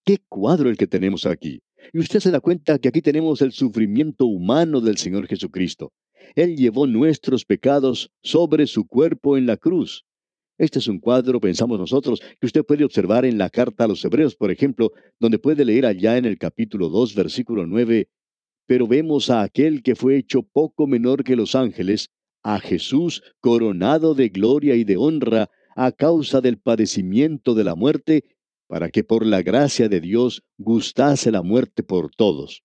Qué 0.06 0.18
cuadro 0.30 0.70
el 0.70 0.78
que 0.78 0.88
tenemos 0.88 1.26
aquí. 1.26 1.62
Y 1.92 2.00
usted 2.00 2.20
se 2.20 2.32
da 2.32 2.40
cuenta 2.40 2.80
que 2.80 2.88
aquí 2.88 3.02
tenemos 3.02 3.42
el 3.42 3.52
sufrimiento 3.52 4.26
humano 4.26 4.80
del 4.80 4.98
Señor 4.98 5.28
Jesucristo. 5.28 5.92
Él 6.36 6.56
llevó 6.56 6.88
nuestros 6.88 7.46
pecados 7.46 8.12
sobre 8.24 8.68
su 8.68 8.88
cuerpo 8.88 9.38
en 9.38 9.46
la 9.46 9.58
cruz. 9.58 10.06
Este 10.60 10.80
es 10.80 10.90
un 10.90 11.00
cuadro, 11.00 11.40
pensamos 11.40 11.80
nosotros, 11.80 12.20
que 12.40 12.46
usted 12.46 12.66
puede 12.66 12.84
observar 12.84 13.24
en 13.24 13.38
la 13.38 13.50
carta 13.50 13.86
a 13.86 13.88
los 13.88 14.04
Hebreos, 14.04 14.36
por 14.36 14.52
ejemplo, 14.52 14.92
donde 15.18 15.40
puede 15.40 15.64
leer 15.64 15.86
allá 15.86 16.18
en 16.18 16.26
el 16.26 16.38
capítulo 16.38 16.90
2, 16.90 17.16
versículo 17.16 17.66
9, 17.66 18.10
pero 18.68 18.86
vemos 18.86 19.30
a 19.30 19.42
aquel 19.42 19.82
que 19.82 19.96
fue 19.96 20.18
hecho 20.18 20.44
poco 20.44 20.86
menor 20.86 21.24
que 21.24 21.38
los 21.38 21.56
ángeles, 21.56 22.10
a 22.44 22.60
Jesús 22.60 23.24
coronado 23.40 24.14
de 24.16 24.28
gloria 24.28 24.76
y 24.76 24.84
de 24.84 24.98
honra, 24.98 25.50
a 25.78 25.94
causa 25.94 26.42
del 26.42 26.58
padecimiento 26.58 27.56
de 27.56 27.64
la 27.64 27.76
muerte, 27.76 28.26
para 28.68 28.90
que 28.90 29.06
por 29.06 29.26
la 29.26 29.42
gracia 29.42 29.88
de 29.88 30.02
Dios 30.02 30.44
gustase 30.58 31.32
la 31.32 31.42
muerte 31.42 31.84
por 31.84 32.12
todos. 32.12 32.64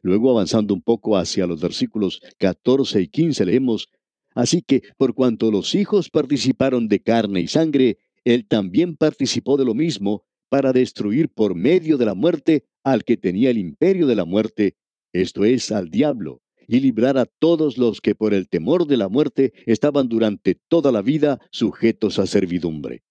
Luego 0.00 0.30
avanzando 0.30 0.74
un 0.74 0.80
poco 0.80 1.16
hacia 1.16 1.48
los 1.48 1.60
versículos 1.60 2.20
14 2.38 3.00
y 3.00 3.08
15 3.08 3.44
leemos, 3.46 3.88
Así 4.34 4.62
que 4.62 4.82
por 4.96 5.14
cuanto 5.14 5.50
los 5.50 5.74
hijos 5.74 6.10
participaron 6.10 6.88
de 6.88 7.00
carne 7.00 7.40
y 7.40 7.48
sangre, 7.48 7.98
él 8.24 8.46
también 8.46 8.96
participó 8.96 9.56
de 9.56 9.64
lo 9.64 9.74
mismo, 9.74 10.24
para 10.48 10.74
destruir 10.74 11.30
por 11.30 11.54
medio 11.54 11.96
de 11.96 12.04
la 12.04 12.14
muerte 12.14 12.66
al 12.84 13.04
que 13.04 13.16
tenía 13.16 13.48
el 13.48 13.56
imperio 13.56 14.06
de 14.06 14.16
la 14.16 14.26
muerte, 14.26 14.76
esto 15.14 15.46
es, 15.46 15.72
al 15.72 15.88
diablo, 15.88 16.42
y 16.68 16.80
librar 16.80 17.16
a 17.16 17.24
todos 17.24 17.78
los 17.78 18.02
que 18.02 18.14
por 18.14 18.34
el 18.34 18.50
temor 18.50 18.86
de 18.86 18.98
la 18.98 19.08
muerte 19.08 19.54
estaban 19.64 20.08
durante 20.10 20.54
toda 20.68 20.92
la 20.92 21.00
vida 21.00 21.40
sujetos 21.50 22.18
a 22.18 22.26
servidumbre. 22.26 23.02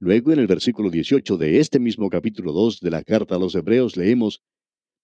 Luego 0.00 0.32
en 0.32 0.40
el 0.40 0.48
versículo 0.48 0.90
18 0.90 1.36
de 1.36 1.60
este 1.60 1.78
mismo 1.78 2.10
capítulo 2.10 2.52
2 2.52 2.80
de 2.80 2.90
la 2.90 3.04
carta 3.04 3.36
a 3.36 3.38
los 3.38 3.54
Hebreos 3.54 3.96
leemos, 3.96 4.42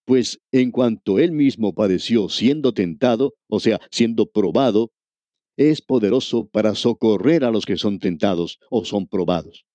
Pues 0.04 0.40
en 0.50 0.72
cuanto 0.72 1.20
él 1.20 1.30
mismo 1.30 1.74
padeció 1.74 2.28
siendo 2.28 2.72
tentado, 2.72 3.34
o 3.46 3.60
sea, 3.60 3.78
siendo 3.92 4.26
probado, 4.26 4.90
es 5.58 5.82
poderoso 5.82 6.48
para 6.48 6.74
socorrer 6.74 7.44
a 7.44 7.50
los 7.50 7.66
que 7.66 7.76
son 7.76 7.98
tentados 7.98 8.58
o 8.70 8.86
son 8.86 9.06
probados. 9.06 9.66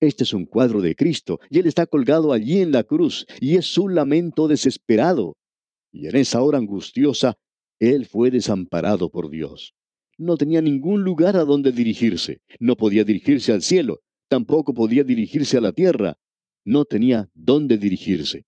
Este 0.00 0.24
es 0.24 0.32
un 0.32 0.46
cuadro 0.46 0.80
de 0.80 0.96
Cristo, 0.96 1.40
y 1.50 1.58
Él 1.58 1.66
está 1.66 1.86
colgado 1.86 2.32
allí 2.32 2.62
en 2.62 2.72
la 2.72 2.84
cruz, 2.84 3.26
y 3.38 3.56
es 3.56 3.66
su 3.66 3.88
lamento 3.88 4.48
desesperado, 4.48 5.36
y 5.92 6.06
en 6.06 6.16
esa 6.16 6.42
hora 6.42 6.58
angustiosa, 6.58 7.36
él 7.78 8.06
fue 8.06 8.30
desamparado 8.30 9.10
por 9.10 9.30
Dios. 9.30 9.74
No 10.18 10.36
tenía 10.36 10.60
ningún 10.60 11.02
lugar 11.02 11.36
a 11.36 11.44
donde 11.44 11.72
dirigirse. 11.72 12.42
No 12.58 12.76
podía 12.76 13.04
dirigirse 13.04 13.52
al 13.52 13.62
cielo. 13.62 14.00
Tampoco 14.28 14.74
podía 14.74 15.02
dirigirse 15.02 15.56
a 15.56 15.60
la 15.62 15.72
tierra. 15.72 16.18
No 16.64 16.84
tenía 16.84 17.30
dónde 17.34 17.78
dirigirse. 17.78 18.44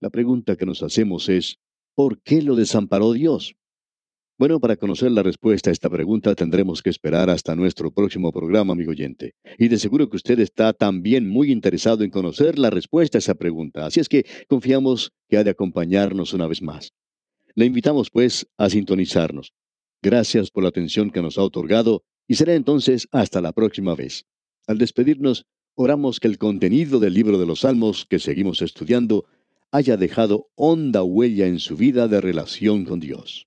La 0.00 0.10
pregunta 0.10 0.56
que 0.56 0.66
nos 0.66 0.82
hacemos 0.82 1.28
es, 1.28 1.58
¿por 1.94 2.20
qué 2.22 2.42
lo 2.42 2.56
desamparó 2.56 3.12
Dios? 3.12 3.54
Bueno, 4.42 4.58
para 4.58 4.74
conocer 4.74 5.12
la 5.12 5.22
respuesta 5.22 5.70
a 5.70 5.72
esta 5.72 5.88
pregunta 5.88 6.34
tendremos 6.34 6.82
que 6.82 6.90
esperar 6.90 7.30
hasta 7.30 7.54
nuestro 7.54 7.92
próximo 7.92 8.32
programa, 8.32 8.72
amigo 8.72 8.90
oyente. 8.90 9.36
Y 9.56 9.68
de 9.68 9.78
seguro 9.78 10.10
que 10.10 10.16
usted 10.16 10.40
está 10.40 10.72
también 10.72 11.28
muy 11.28 11.52
interesado 11.52 12.02
en 12.02 12.10
conocer 12.10 12.58
la 12.58 12.68
respuesta 12.68 13.18
a 13.18 13.20
esa 13.20 13.36
pregunta. 13.36 13.86
Así 13.86 14.00
es 14.00 14.08
que 14.08 14.26
confiamos 14.48 15.12
que 15.28 15.36
ha 15.36 15.44
de 15.44 15.50
acompañarnos 15.50 16.32
una 16.34 16.48
vez 16.48 16.60
más. 16.60 16.90
Le 17.54 17.66
invitamos, 17.66 18.10
pues, 18.10 18.48
a 18.56 18.68
sintonizarnos. 18.68 19.52
Gracias 20.02 20.50
por 20.50 20.64
la 20.64 20.70
atención 20.70 21.12
que 21.12 21.22
nos 21.22 21.38
ha 21.38 21.42
otorgado 21.44 22.02
y 22.26 22.34
será 22.34 22.54
entonces 22.54 23.06
hasta 23.12 23.40
la 23.40 23.52
próxima 23.52 23.94
vez. 23.94 24.24
Al 24.66 24.76
despedirnos, 24.76 25.46
oramos 25.76 26.18
que 26.18 26.26
el 26.26 26.38
contenido 26.38 26.98
del 26.98 27.14
libro 27.14 27.38
de 27.38 27.46
los 27.46 27.60
Salmos 27.60 28.06
que 28.10 28.18
seguimos 28.18 28.60
estudiando 28.60 29.24
haya 29.70 29.96
dejado 29.96 30.48
honda 30.56 31.04
huella 31.04 31.46
en 31.46 31.60
su 31.60 31.76
vida 31.76 32.08
de 32.08 32.20
relación 32.20 32.84
con 32.84 32.98
Dios. 32.98 33.46